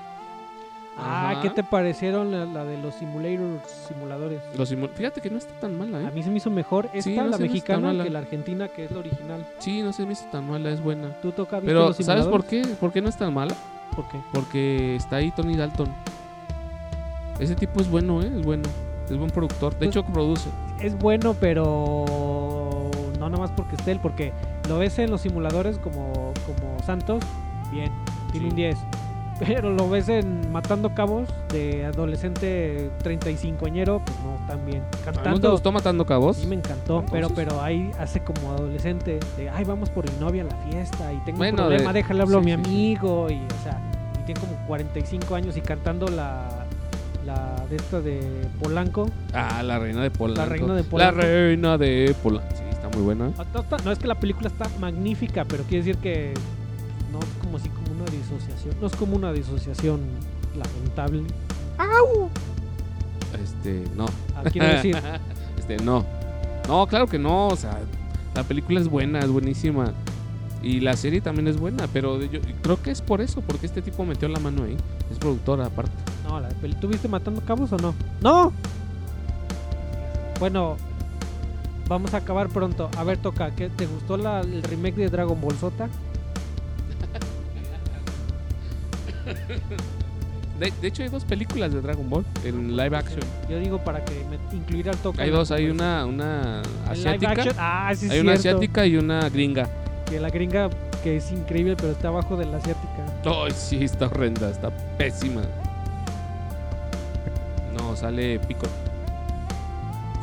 Ah, 0.98 1.30
Ajá. 1.30 1.40
¿qué 1.42 1.48
te 1.50 1.62
parecieron 1.64 2.30
la, 2.30 2.44
la 2.44 2.64
de 2.66 2.76
los 2.76 2.94
simulators, 2.96 3.62
simuladores? 3.88 4.40
Los 4.56 4.70
simu- 4.70 4.90
Fíjate 4.90 5.22
que 5.22 5.30
no 5.30 5.38
está 5.38 5.52
tan 5.58 5.76
mala, 5.76 5.98
A 5.98 6.02
¿eh? 6.02 6.10
mí 6.14 6.22
se 6.22 6.28
me 6.30 6.36
hizo 6.36 6.50
mejor 6.50 6.84
esta, 6.92 7.00
Sí, 7.10 7.16
no 7.16 7.26
la 7.28 7.38
mexicana, 7.38 8.04
que 8.04 8.10
la 8.10 8.18
argentina, 8.18 8.68
que 8.68 8.84
es 8.84 8.90
la 8.90 8.98
original. 8.98 9.46
Sí, 9.58 9.80
no 9.82 9.92
se 9.94 10.04
me 10.04 10.12
hizo 10.12 10.26
tan 10.30 10.46
mala, 10.46 10.68
es 10.70 10.82
buena. 10.82 11.08
¿Tú 11.22 11.32
toca 11.32 11.60
Pero, 11.62 11.86
los 11.88 11.96
¿sabes 11.96 12.26
por 12.26 12.44
qué? 12.44 12.62
¿Por 12.78 12.92
qué 12.92 13.00
no 13.00 13.08
es 13.08 13.16
tan 13.16 13.32
mala? 13.32 13.54
¿Por 13.96 14.06
qué? 14.08 14.18
Porque 14.34 14.94
está 14.96 15.16
ahí 15.16 15.30
Tony 15.30 15.56
Dalton. 15.56 15.88
Ese 17.38 17.54
tipo 17.54 17.80
es 17.80 17.90
bueno, 17.90 18.20
¿eh? 18.22 18.26
Es 18.36 18.42
bueno. 18.44 18.64
Es 19.08 19.16
buen 19.16 19.30
productor. 19.30 19.72
De 19.72 19.78
Pues- 19.78 19.88
hecho, 19.90 20.04
produce. 20.04 20.48
Es 20.80 20.96
bueno, 20.98 21.34
pero 21.38 22.04
no 23.22 23.30
nomás 23.30 23.50
porque 23.52 23.76
esté 23.76 23.92
él, 23.92 24.00
porque 24.00 24.32
lo 24.68 24.78
ves 24.78 24.98
en 24.98 25.10
los 25.10 25.20
simuladores 25.20 25.78
como, 25.78 26.32
como 26.46 26.78
Santos, 26.84 27.22
bien, 27.70 27.90
tiene 28.32 28.48
un 28.48 28.56
10. 28.56 28.76
Pero 29.38 29.70
lo 29.70 29.88
ves 29.88 30.08
en 30.08 30.52
Matando 30.52 30.94
Cabos 30.94 31.28
de 31.48 31.84
adolescente 31.86 32.90
35añero, 33.02 34.00
pues 34.04 34.16
no, 34.20 34.46
tan 34.46 34.64
bien. 34.66 34.82
¿No 34.82 34.90
te 34.98 35.04
Cantando, 35.04 35.50
gustó 35.52 35.72
Matando 35.72 36.04
Cabos? 36.06 36.36
sí 36.36 36.46
me 36.46 36.54
encantó, 36.56 37.04
pero 37.10 37.26
Entonces- 37.28 37.46
pero 37.48 37.62
ahí 37.62 37.90
hace 37.98 38.20
como 38.20 38.52
adolescente, 38.52 39.18
de, 39.36 39.50
ay, 39.50 39.64
vamos 39.64 39.88
por 39.90 40.08
mi 40.12 40.16
novia 40.20 40.42
a 40.42 40.46
la 40.46 40.56
fiesta 40.70 41.12
y 41.12 41.16
tengo 41.24 41.38
Bueno, 41.38 41.62
un 41.62 41.68
problema, 41.68 41.92
de- 41.92 41.98
déjale 42.00 42.22
hablo 42.22 42.38
a 42.38 42.40
mi 42.40 42.52
sí, 42.52 42.56
sí. 42.56 42.64
amigo 42.66 43.26
y, 43.30 43.34
o 43.34 43.62
sea, 43.62 43.80
y 44.20 44.24
tiene 44.24 44.40
como 44.40 44.52
45 44.66 45.34
años 45.34 45.56
y 45.56 45.60
cantando 45.60 46.06
la, 46.08 46.48
la 47.24 47.64
de 47.68 47.76
esta 47.76 48.00
de 48.00 48.20
Polanco. 48.62 49.08
Ah, 49.32 49.62
la 49.64 49.78
reina 49.80 50.02
de 50.02 50.10
Polanco. 50.10 50.40
La 50.40 50.46
reina 50.46 50.74
de 50.74 50.82
La 50.84 50.88
Polanco. 50.88 51.20
reina 51.20 51.78
de 51.78 52.14
Polanco. 52.22 52.48
Sí, 52.54 52.62
está 52.82 52.96
muy 52.96 53.04
buena. 53.04 53.32
Ah, 53.38 53.44
No, 53.84 53.92
es 53.92 53.98
que 53.98 54.06
la 54.06 54.18
película 54.18 54.48
está 54.48 54.68
magnífica, 54.80 55.44
pero 55.44 55.64
quiere 55.64 55.84
decir 55.84 55.96
que 56.02 56.34
no 57.12 57.20
es 57.20 57.26
como 57.40 57.56
así 57.56 57.68
como 57.68 57.92
una 57.92 58.10
disociación. 58.10 58.74
No 58.80 58.86
es 58.86 58.96
como 58.96 59.16
una 59.16 59.32
disociación 59.32 60.00
lamentable. 60.56 61.22
Este, 63.42 63.84
no. 63.96 64.06
Ah, 64.36 64.42
quiero 64.50 64.68
decir, 64.68 64.96
Este, 65.58 65.76
no. 65.78 66.04
No, 66.68 66.86
claro 66.86 67.06
que 67.06 67.18
no. 67.18 67.48
O 67.48 67.56
sea, 67.56 67.78
la 68.34 68.42
película 68.42 68.80
es 68.80 68.88
buena, 68.88 69.20
es 69.20 69.30
buenísima. 69.30 69.92
Y 70.62 70.80
la 70.80 70.96
serie 70.96 71.20
también 71.20 71.48
es 71.48 71.56
buena, 71.56 71.88
pero 71.92 72.22
yo 72.22 72.40
creo 72.62 72.80
que 72.80 72.92
es 72.92 73.00
por 73.00 73.20
eso, 73.20 73.40
porque 73.40 73.66
este 73.66 73.82
tipo 73.82 74.04
metió 74.04 74.28
la 74.28 74.38
mano 74.38 74.64
ahí. 74.64 74.76
Es 75.10 75.18
productora 75.18 75.66
aparte. 75.66 75.92
No, 76.26 76.38
la 76.40 76.48
¿tú 76.80 76.88
viste 76.88 77.08
Matando 77.08 77.40
Cabos 77.40 77.72
o 77.72 77.76
no? 77.78 77.94
¡No! 78.20 78.52
Bueno, 80.38 80.76
vamos 81.92 82.12
a 82.14 82.18
acabar 82.18 82.48
pronto. 82.48 82.90
A 82.96 83.04
ver, 83.04 83.18
toca, 83.18 83.50
¿qué, 83.54 83.68
¿te 83.68 83.86
gustó 83.86 84.16
la- 84.16 84.40
el 84.40 84.62
remake 84.62 84.96
de 84.96 85.08
Dragon 85.08 85.40
Ball 85.40 85.54
Zota? 85.56 85.88
De, 90.58 90.72
de 90.80 90.88
hecho, 90.88 91.02
hay 91.02 91.08
dos 91.08 91.24
películas 91.24 91.72
de 91.72 91.80
Dragon 91.80 92.08
Ball 92.08 92.24
en 92.44 92.76
live 92.76 92.96
action. 92.96 93.20
Yo 93.48 93.58
digo 93.58 93.78
para 93.78 94.04
que 94.04 94.14
me 94.30 94.56
incluir 94.56 94.88
al 94.88 94.96
toca. 94.98 95.22
Hay 95.22 95.30
dos, 95.30 95.50
hay 95.50 95.68
conversación. 95.68 96.06
una, 96.10 96.62
una 96.62 96.62
¿En 96.92 96.94
live 97.02 97.26
asiática. 97.26 97.54
Ah, 97.58 97.92
sí, 97.96 98.08
Hay 98.10 98.20
una 98.20 98.34
asiática 98.34 98.86
y 98.86 98.96
una 98.96 99.28
gringa. 99.28 99.68
Que 100.08 100.20
la 100.20 100.28
gringa, 100.30 100.68
que 101.02 101.16
es 101.16 101.32
increíble, 101.32 101.74
pero 101.76 101.92
está 101.92 102.08
abajo 102.08 102.36
de 102.36 102.44
la 102.46 102.58
asiática. 102.58 103.06
Ay, 103.24 103.52
sí, 103.56 103.82
está 103.82 104.06
horrenda, 104.06 104.50
está 104.50 104.70
pésima. 104.98 105.42
No, 107.76 107.96
sale 107.96 108.38
Piccolo. 108.40 108.70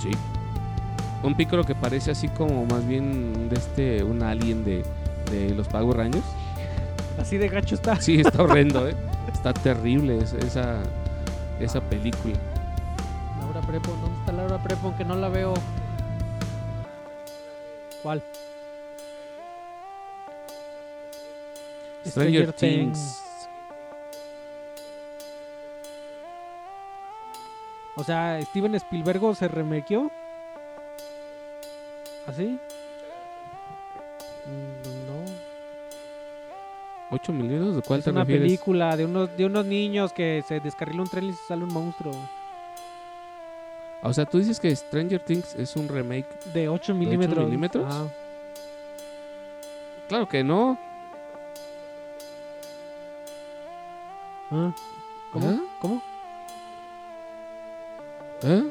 Sí. 0.02 0.12
Un 1.22 1.36
Piccolo 1.36 1.64
que 1.64 1.76
parece 1.76 2.12
así 2.12 2.30
como 2.30 2.66
más 2.66 2.88
bien 2.88 3.50
de 3.50 3.56
este, 3.56 4.04
un 4.04 4.24
alien 4.24 4.64
de, 4.64 4.84
de 5.32 5.54
los 5.54 5.68
Power 5.68 5.98
Rangers. 5.98 6.26
Así 7.20 7.38
de 7.38 7.50
gacho 7.50 7.76
está. 7.76 8.00
Sí, 8.00 8.22
está 8.22 8.44
horrendo, 8.44 8.88
¿eh? 8.88 8.96
Está 9.32 9.54
terrible 9.54 10.18
esa, 10.18 10.82
esa, 11.60 11.82
película. 11.82 12.36
Laura 13.40 13.62
Prepo, 13.62 13.92
¿dónde 14.02 14.20
está 14.20 14.32
Laura 14.32 14.58
Prepo? 14.64 14.88
Aunque 14.88 15.06
no 15.06 15.16
la 15.16 15.30
veo. 15.30 15.54
¿Cuál? 18.02 18.24
Stranger 22.06 22.54
Things. 22.54 23.22
O 27.96 28.04
sea, 28.04 28.42
Steven 28.42 28.76
Spielberg 28.76 29.36
se 29.36 29.48
remakeó. 29.50 30.10
¿Así? 32.30 32.60
Mm, 34.46 35.08
No. 35.08 35.20
8 37.12 37.34
milímetros, 37.34 37.76
¿de 37.78 37.82
cuál 37.82 38.00
Es 38.00 38.06
te 38.06 38.12
una 38.12 38.20
refieres? 38.22 38.44
película 38.46 38.96
de 38.96 39.06
unos, 39.06 39.36
de 39.36 39.46
unos 39.46 39.66
niños 39.66 40.14
que 40.14 40.44
se 40.48 40.60
descarrila 40.60 41.02
un 41.02 41.08
tren 41.10 41.26
y 41.26 41.34
sale 41.34 41.64
un 41.64 41.74
monstruo. 41.74 42.14
O 44.04 44.14
sea, 44.14 44.26
tú 44.28 44.38
dices 44.38 44.60
que 44.60 44.74
Stranger 44.76 45.20
Things 45.20 45.56
es 45.56 45.76
un 45.76 45.88
remake. 45.88 46.28
De 46.54 46.70
8 46.70 46.94
milímetros. 46.94 47.46
milímetros? 47.46 47.86
Ah. 47.90 48.08
Claro 50.08 50.30
que 50.30 50.44
no. 50.44 50.78
Ah. 54.52 54.72
¿Cómo? 55.34 55.48
¿Ah? 55.50 55.60
¿Cómo? 55.82 56.02
¿Eh? 58.44 58.64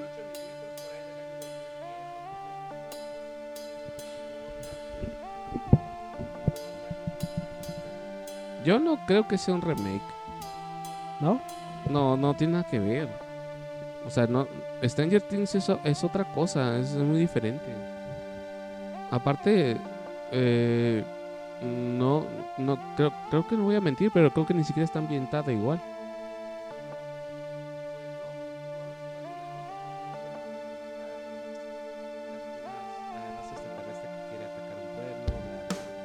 Yo 8.69 8.79
no 8.79 8.99
creo 9.07 9.27
que 9.27 9.39
sea 9.39 9.55
un 9.55 9.63
remake. 9.63 10.03
¿No? 11.21 11.41
No, 11.89 12.19
no 12.19 12.35
tiene 12.35 12.53
nada 12.53 12.65
que 12.65 12.79
ver. 12.79 13.09
O 14.07 14.11
sea, 14.11 14.27
no. 14.27 14.47
Stranger 14.85 15.23
Things 15.23 15.55
es, 15.55 15.71
es 15.85 16.05
otra 16.05 16.25
cosa, 16.35 16.77
es 16.77 16.95
muy 16.97 17.19
diferente. 17.19 17.65
Aparte, 19.11 19.79
eh, 20.33 21.03
no, 21.63 22.27
no 22.59 22.79
creo, 22.95 23.11
creo 23.31 23.49
que 23.49 23.57
no 23.57 23.65
voy 23.65 23.77
a 23.77 23.81
mentir, 23.81 24.11
pero 24.13 24.31
creo 24.31 24.45
que 24.45 24.53
ni 24.53 24.65
siquiera 24.65 24.85
está 24.85 24.99
ambientada 24.99 25.51
igual. 25.51 25.81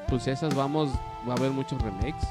Pues 0.08 0.23
si 0.23 0.30
a 0.30 0.34
esas 0.34 0.56
vamos, 0.56 0.93
va 1.28 1.34
a 1.34 1.36
haber 1.36 1.52
muchos 1.52 1.82
remakes. 1.82 2.26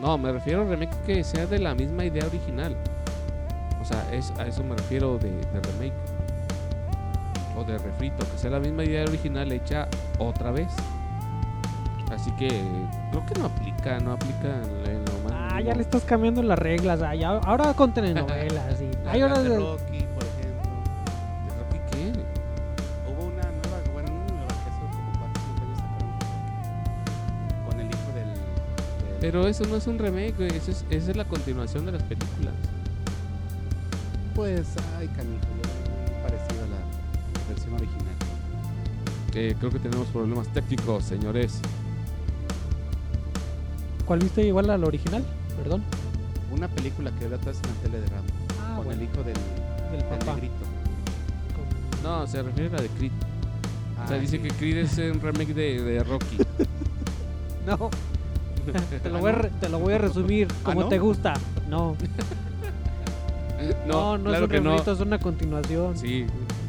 No, 0.00 0.16
me 0.18 0.30
refiero 0.32 0.62
a 0.62 0.64
remake 0.64 0.94
que 1.06 1.24
sea 1.24 1.46
de 1.46 1.58
la 1.58 1.74
misma 1.74 2.04
idea 2.04 2.24
original. 2.26 2.76
O 3.80 3.84
sea, 3.84 4.04
es, 4.12 4.32
a 4.38 4.46
eso 4.46 4.62
me 4.62 4.76
refiero 4.76 5.18
de, 5.18 5.30
de 5.30 5.60
remake. 5.72 5.92
O 7.56 7.64
de 7.64 7.76
refrito, 7.78 8.24
que 8.30 8.38
sea 8.38 8.50
la 8.50 8.60
misma 8.60 8.84
idea 8.84 9.02
original 9.04 9.50
hecha 9.50 9.88
otra 10.18 10.52
vez. 10.52 10.68
Así 12.12 12.30
que 12.32 12.48
creo 13.10 13.26
que 13.26 13.38
no 13.38 13.46
aplica, 13.46 13.98
no 13.98 14.12
aplica 14.12 14.48
en, 14.86 15.04
lo 15.04 15.28
más. 15.28 15.32
Ah, 15.52 15.60
ya 15.60 15.74
le 15.74 15.82
estás 15.82 16.04
cambiando 16.04 16.42
las 16.42 16.58
reglas. 16.58 17.02
ah, 17.02 17.14
ya- 17.14 17.30
ahora 17.38 17.74
con 17.74 17.92
telenovelas. 17.92 18.80
y- 18.80 19.08
ahora 19.22 19.42
de 19.42 19.48
de- 19.50 19.56
Pero 29.30 29.46
eso 29.46 29.62
no 29.66 29.76
es 29.76 29.86
un 29.86 29.98
remake, 29.98 30.34
güey, 30.38 30.48
eso 30.56 30.70
es, 30.70 30.86
esa 30.88 31.10
es 31.10 31.16
la 31.18 31.26
continuación 31.26 31.84
de 31.84 31.92
las 31.92 32.02
películas. 32.04 32.54
Pues, 34.34 34.68
ay, 34.98 35.06
canijo, 35.08 35.42
yo 35.42 36.14
muy 36.14 36.22
parecido 36.22 36.64
a 36.64 36.68
la 36.68 37.46
versión 37.50 37.74
original. 37.74 38.14
Eh, 39.34 39.54
creo 39.58 39.70
que 39.70 39.78
tenemos 39.80 40.06
problemas 40.08 40.48
técnicos, 40.54 41.04
señores. 41.04 41.60
¿Cuál 44.06 44.20
viste 44.20 44.46
igual 44.46 44.70
a 44.70 44.78
la 44.78 44.86
original? 44.86 45.22
Perdón. 45.62 45.82
Una 46.50 46.68
película 46.68 47.10
que 47.18 47.26
veo 47.26 47.36
atrás 47.36 47.58
en 47.62 47.68
la 47.68 47.82
tele 47.82 48.00
de 48.00 48.06
Rambo, 48.06 48.32
Ah, 48.62 48.76
con 48.76 48.86
bueno, 48.86 49.02
el 49.02 49.08
hijo 49.08 49.22
del, 49.22 49.34
del 49.90 50.00
del 50.08 50.18
papá. 50.18 50.36
Con- 50.40 52.02
No, 52.02 52.26
se 52.26 52.42
refiere 52.42 52.70
a 52.70 52.76
la 52.78 52.82
de 52.82 52.88
Creed. 52.88 53.12
O 54.04 54.08
sea, 54.08 54.16
Ah, 54.16 54.20
dice 54.20 54.38
sí. 54.38 54.42
que 54.42 54.48
Creed 54.54 54.78
es 54.78 54.96
un 54.96 55.20
remake 55.20 55.52
de, 55.52 55.82
de 55.82 56.02
Rocky. 56.04 56.38
No, 57.66 57.90
te 59.02 59.10
lo, 59.10 59.18
voy 59.18 59.30
a 59.32 59.48
te 59.48 59.68
lo 59.68 59.78
voy 59.78 59.94
a 59.94 59.98
resumir 59.98 60.48
como 60.62 60.82
no? 60.82 60.88
te 60.88 60.98
gusta. 60.98 61.34
No, 61.68 61.96
no, 63.86 64.18
no, 64.18 64.24
claro 64.24 64.36
es 64.36 64.42
un 64.42 64.48
que 64.48 64.60
no. 64.60 64.70
refrito, 64.72 64.92
es 64.92 65.00
una 65.00 65.18
continuación. 65.18 65.96
Sí, 65.98 66.26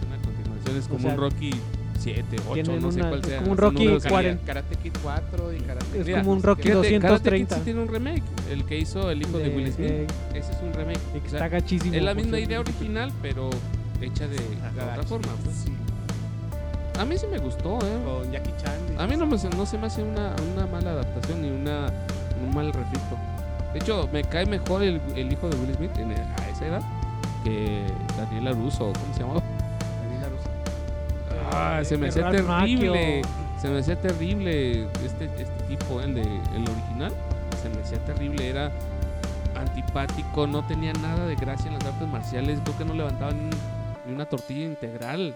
una 0.08 0.18
continuación 0.24 0.78
es 0.78 0.86
O 0.86 0.90
como 0.90 1.02
sea, 1.02 1.14
un 1.14 1.18
Rocky 1.20 1.52
7, 2.00 2.24
8, 2.48 2.54
tienen 2.54 2.82
no 2.82 2.92
sé 2.92 3.00
una- 3.00 3.10
cuál 3.10 3.20
es 3.22 3.26
sea. 3.28 3.40
como 3.40 3.52
un 3.52 3.58
Rocky 3.58 3.76
números 3.84 4.04
Karate- 4.06 4.10
40. 4.10 4.46
Karate 4.46 4.76
Kid 4.78 4.94
4 5.04 5.54
y 5.54 5.60
Karate 5.60 6.00
Es 6.00 6.06
Kid 6.06 6.14
como 6.16 6.32
un 6.32 6.38
no 6.40 6.44
Rocky 6.46 6.62
qué. 6.64 6.70
Fíjate, 6.70 7.00
Karate 7.00 7.00
Kid 7.00 7.10
230. 7.48 7.56
sí 7.56 7.62
tiene 7.66 7.82
un 7.82 7.88
remake, 7.90 8.24
el 8.52 8.64
que 8.66 8.78
hizo 8.80 9.12
el 9.12 9.22
hijo 9.22 9.38
de, 9.38 9.50
De- 9.50 9.56
Will 9.56 9.72
Smith. 9.74 9.90
eh, 9.90 10.08
Ese 10.34 10.52
es 10.52 10.58
un 10.64 10.74
remake. 10.74 11.00
y 11.16 11.20
que 11.20 11.28
O 11.28 11.30
sea, 11.30 11.40
está 11.46 11.48
gachísimo. 11.50 11.94
es 11.94 12.02
la 12.04 12.14
misma 12.14 12.40
idea 12.40 12.60
original, 12.60 13.12
pero 13.22 13.50
hecha 14.02 14.28
de, 14.28 14.38
de 14.38 14.82
otra 14.92 15.04
forma. 15.04 15.28
pues. 15.44 15.56
Sí, 15.58 15.72
A 17.00 17.06
mí 17.06 17.18
sí 17.18 17.28
me 17.28 17.38
gustó, 17.38 17.80
¿eh? 17.80 17.98
con 18.04 18.30
Jackie 18.30 18.54
Chan. 18.62 18.78
A 18.98 19.08
mí 19.08 19.16
no, 19.16 19.26
me, 19.26 19.38
no 19.38 19.66
se 19.66 19.78
me 19.78 19.88
hace 19.88 20.04
una, 20.04 20.36
una 20.54 20.68
mala 20.68 20.92
adaptación 20.92 21.42
ni 21.42 21.50
una, 21.50 21.88
un 22.46 22.54
mal 22.54 22.74
refrito. 22.74 23.18
De 23.72 23.80
hecho, 23.80 24.10
me 24.12 24.22
cae 24.22 24.46
mejor 24.46 24.84
el, 24.84 25.00
el 25.16 25.32
hijo 25.32 25.48
de 25.48 25.56
Will 25.58 25.76
Smith 25.76 25.98
en, 25.98 26.12
a 26.12 26.50
esa 26.52 26.68
edad 26.68 26.82
que 27.46 27.86
Daniela 28.18 28.52
Russo, 28.52 28.92
¿cómo 29.00 29.14
se 29.14 29.20
llamaba? 29.22 29.42
Daniela 30.04 30.28
Russo. 30.28 30.50
Ah, 31.54 31.80
se 31.86 31.98
me 31.98 32.10
hacía 32.10 32.30
terrible. 32.32 33.22
Macchio. 33.22 33.32
Se 33.62 33.70
me 33.70 33.80
hacía 33.80 33.96
terrible 33.96 34.84
este, 35.06 35.26
este 35.38 35.64
tipo, 35.70 36.02
el 36.02 36.16
de 36.16 36.22
el 36.22 36.70
original. 36.70 37.14
Se 37.62 37.70
me 37.70 37.82
hacía 37.82 38.00
terrible, 38.00 38.50
era 38.50 38.72
antipático, 39.56 40.48
no 40.48 40.68
tenía 40.68 40.92
nada 40.94 41.26
de 41.26 41.36
gracia 41.36 41.68
en 41.68 41.76
las 41.76 41.86
artes 41.86 42.10
marciales. 42.10 42.60
Creo 42.64 42.78
que 42.78 42.84
no 42.84 42.94
levantaba 42.94 43.32
ni, 43.32 43.50
ni 44.06 44.14
una 44.14 44.26
tortilla 44.26 44.66
integral. 44.66 45.34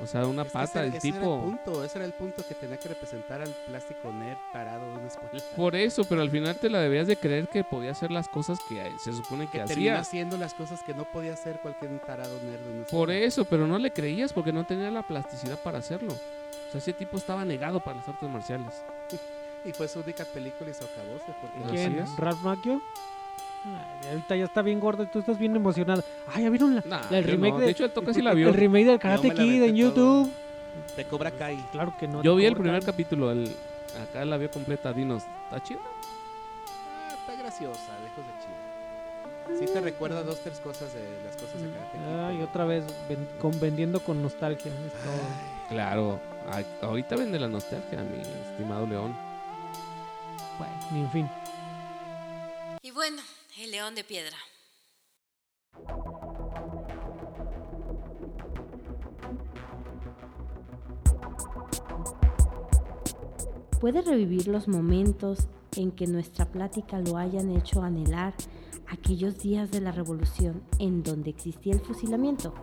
O 0.00 0.06
sea, 0.06 0.26
una 0.26 0.42
Es 0.42 0.50
pata 0.50 0.82
del 0.82 0.94
ese 0.94 1.08
Era 1.08 1.16
el 1.16 1.22
tipo. 1.22 1.40
punto, 1.40 1.84
ese 1.84 1.98
era 1.98 2.04
el 2.04 2.12
punto 2.12 2.42
que 2.46 2.54
tenía 2.54 2.76
que 2.76 2.88
representar 2.88 3.40
al 3.42 3.50
plástico 3.68 4.12
nerd 4.12 4.36
tarado 4.52 4.84
de 4.90 4.98
una 4.98 5.06
escuela. 5.06 5.44
Por 5.56 5.76
eso, 5.76 6.04
pero 6.04 6.20
al 6.22 6.30
final 6.30 6.56
te 6.56 6.68
la 6.68 6.80
debías 6.80 7.06
de 7.06 7.16
creer 7.16 7.46
que 7.48 7.62
podía 7.64 7.92
hacer 7.92 8.10
las 8.10 8.28
cosas 8.28 8.58
que 8.68 8.90
se 9.02 9.12
supone 9.12 9.46
que, 9.46 9.58
que 9.60 9.64
termina 9.66 9.92
hacía. 9.92 10.00
haciendo 10.00 10.36
las 10.36 10.52
cosas 10.54 10.82
que 10.82 10.94
no 10.94 11.04
podía 11.04 11.32
hacer 11.34 11.60
cualquier 11.60 11.96
tarado 12.00 12.38
nerd 12.40 12.60
de 12.60 12.70
una 12.78 12.84
Por 12.86 13.10
escuela. 13.10 13.26
eso, 13.26 13.44
pero 13.44 13.66
no 13.66 13.78
le 13.78 13.92
creías 13.92 14.32
porque 14.32 14.52
no 14.52 14.64
tenía 14.64 14.90
la 14.90 15.02
plasticidad 15.02 15.58
para 15.58 15.78
hacerlo. 15.78 16.12
O 16.12 16.70
sea, 16.72 16.78
ese 16.78 16.92
tipo 16.92 17.16
estaba 17.16 17.44
negado 17.44 17.78
para 17.80 17.98
las 17.98 18.08
artes 18.08 18.28
marciales. 18.28 18.74
Y 19.66 19.72
fue 19.72 19.88
su 19.88 20.00
única 20.00 20.26
película 20.26 20.70
y 20.70 20.74
se 20.74 20.84
acabó. 20.84 21.70
¿Quién? 21.70 22.04
¿Ralph 22.18 22.42
Macchio? 22.42 22.82
Ay, 23.64 24.08
ahorita 24.10 24.36
ya 24.36 24.44
está 24.44 24.60
bien 24.62 24.78
gordo 24.78 25.02
y 25.04 25.06
tú 25.06 25.20
estás 25.20 25.38
bien 25.38 25.56
emocionado. 25.56 26.02
Ay, 26.32 26.42
¿ya 26.44 26.50
vieron 26.50 26.74
la, 26.74 26.82
Nah, 26.86 27.00
la- 27.10 27.18
el 27.18 27.24
remake 27.24 27.52
no. 27.54 27.58
de, 27.60 27.64
de 27.66 27.70
hecho, 27.72 27.84
el 27.86 28.14
sí 28.14 28.20
la 28.22 28.34
vio. 28.34 28.48
el 28.48 28.54
remake 28.54 28.84
del 28.86 28.98
Karate 28.98 29.28
la 29.28 29.34
Kid 29.34 29.62
en 29.62 29.68
todo. 29.70 29.74
YouTube? 29.76 30.32
De 30.96 31.04
Cobra 31.06 31.30
Kai. 31.30 31.56
Claro 31.72 31.94
que 31.98 32.06
no. 32.08 32.22
Yo 32.22 32.34
vi 32.36 32.44
el 32.46 32.54
primer 32.54 32.80
Kai. 32.80 32.86
capítulo, 32.86 33.30
el, 33.30 33.50
acá 34.02 34.24
la 34.24 34.36
vio 34.36 34.50
completa, 34.50 34.92
dinos, 34.92 35.22
¿está 35.44 35.62
chido? 35.62 35.80
Ah, 35.82 37.14
está 37.18 37.34
graciosa, 37.40 37.92
lejos 38.02 38.24
de 38.26 38.32
chido. 38.42 38.64
Sí 39.60 39.66
te 39.72 39.80
recuerda 39.80 40.22
dos, 40.22 40.40
tres 40.40 40.58
cosas 40.60 40.92
de 40.94 41.02
las 41.24 41.36
cosas 41.36 41.60
de 41.62 41.70
Karate 41.70 41.98
Kid. 41.98 42.04
Ay, 42.06 42.36
pero- 42.36 42.44
otra 42.50 42.64
vez 42.66 42.84
ven- 43.08 43.28
con, 43.40 43.58
vendiendo 43.60 44.00
con 44.00 44.22
nostalgia. 44.22 44.70
es 44.72 44.92
todo. 44.92 45.68
Claro, 45.70 46.20
ahorita 46.82 47.16
vende 47.16 47.38
la 47.38 47.48
nostalgia, 47.48 48.02
mi 48.02 48.20
estimado 48.50 48.86
León. 48.86 49.14
Bueno, 50.58 50.74
ni 50.92 51.00
en 51.00 51.10
fin. 51.10 51.30
Y 52.82 52.90
bueno, 52.90 53.22
el 53.58 53.70
león 53.70 53.94
de 53.94 54.02
piedra. 54.02 54.36
Puede 63.80 64.02
revivir 64.02 64.48
los 64.48 64.66
momentos 64.66 65.46
en 65.76 65.92
que 65.92 66.06
nuestra 66.06 66.50
plática 66.50 66.98
lo 66.98 67.16
hayan 67.16 67.50
hecho 67.50 67.82
anhelar 67.82 68.34
aquellos 68.88 69.38
días 69.38 69.70
de 69.70 69.80
la 69.80 69.92
revolución 69.92 70.62
en 70.78 71.02
donde 71.02 71.30
existía 71.30 71.74
el 71.74 71.80
fusilamiento. 71.80 72.54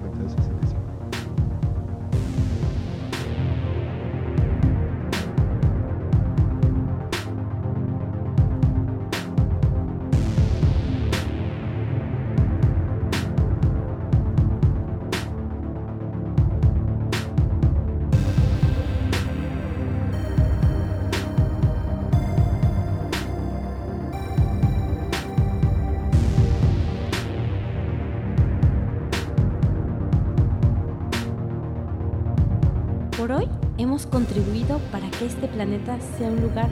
hemos 33.98 34.06
contribuido 34.06 34.78
para 34.92 35.10
que 35.10 35.26
este 35.26 35.48
planeta 35.48 35.98
sea 36.16 36.28
un 36.28 36.40
lugar 36.40 36.68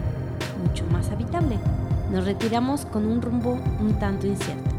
mucho 0.64 0.84
más 0.92 1.10
habitable. 1.10 1.58
Nos 2.12 2.24
retiramos 2.24 2.86
con 2.86 3.04
un 3.04 3.20
rumbo 3.20 3.58
un 3.80 3.98
tanto 3.98 4.28
incierto 4.28 4.70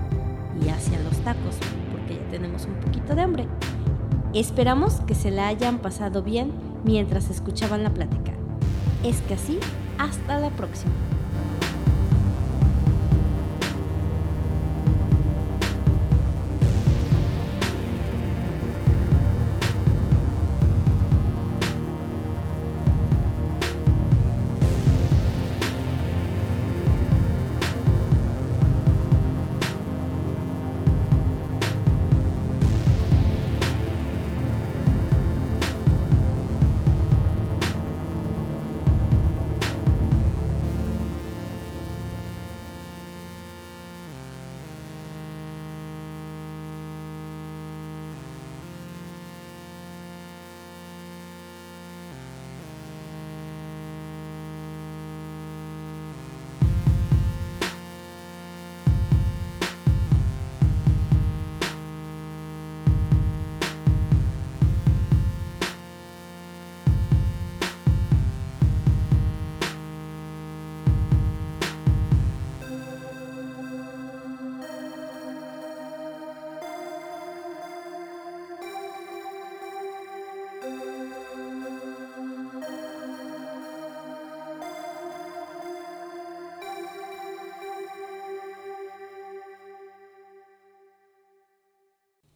y 0.64 0.70
hacia 0.70 0.98
los 1.02 1.18
tacos, 1.26 1.58
porque 1.91 2.16
ya 2.16 2.32
tenemos 2.32 2.64
un 2.64 2.76
poquito 2.76 3.16
de 3.16 3.22
hambre. 3.22 3.48
Esperamos 4.34 5.02
que 5.02 5.14
se 5.14 5.30
la 5.30 5.50
hayan 5.50 5.80
pasado 5.80 6.24
bien 6.24 6.54
mientras 6.86 7.30
escuchaban 7.30 7.84
la 7.84 7.93
plática. 7.93 8.32
Es 9.04 9.20
que 9.24 9.34
así, 9.34 9.60
hasta 9.98 10.39
la 10.39 10.50
próxima. 10.52 10.93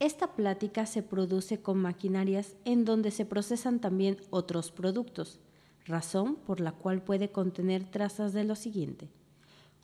Esta 0.01 0.33
plática 0.33 0.87
se 0.87 1.03
produce 1.03 1.61
con 1.61 1.77
maquinarias 1.77 2.55
en 2.65 2.85
donde 2.85 3.11
se 3.11 3.23
procesan 3.23 3.79
también 3.79 4.17
otros 4.31 4.71
productos, 4.71 5.39
razón 5.85 6.37
por 6.37 6.59
la 6.59 6.71
cual 6.71 7.03
puede 7.03 7.31
contener 7.31 7.83
trazas 7.83 8.33
de 8.33 8.43
lo 8.43 8.55
siguiente. 8.55 9.09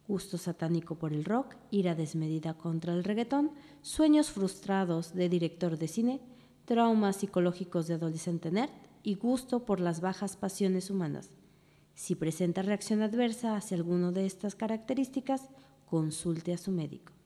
Gusto 0.07 0.39
satánico 0.39 0.95
por 0.95 1.13
el 1.13 1.24
rock, 1.24 1.53
ira 1.70 1.93
desmedida 1.93 2.55
contra 2.55 2.95
el 2.95 3.03
reggaetón, 3.03 3.51
sueños 3.84 4.32
frustrados 4.32 5.13
de 5.13 5.30
director 5.30 5.78
de 5.78 5.88
cine, 5.88 6.20
traumas 6.65 7.18
psicológicos 7.18 7.86
de 7.86 7.93
adolescente 7.93 8.49
nerd 8.49 8.72
y 9.03 9.13
gusto 9.13 9.65
por 9.68 9.80
las 9.80 10.01
bajas 10.01 10.36
pasiones 10.36 10.89
humanas. 10.89 11.30
Si 11.93 12.15
presenta 12.15 12.63
reacción 12.63 13.03
adversa 13.03 13.55
hacia 13.55 13.78
alguno 13.78 14.11
de 14.11 14.26
estas 14.26 14.55
características, 14.55 15.51
consulte 15.86 16.53
a 16.53 16.57
su 16.57 16.72
médico. 16.72 17.16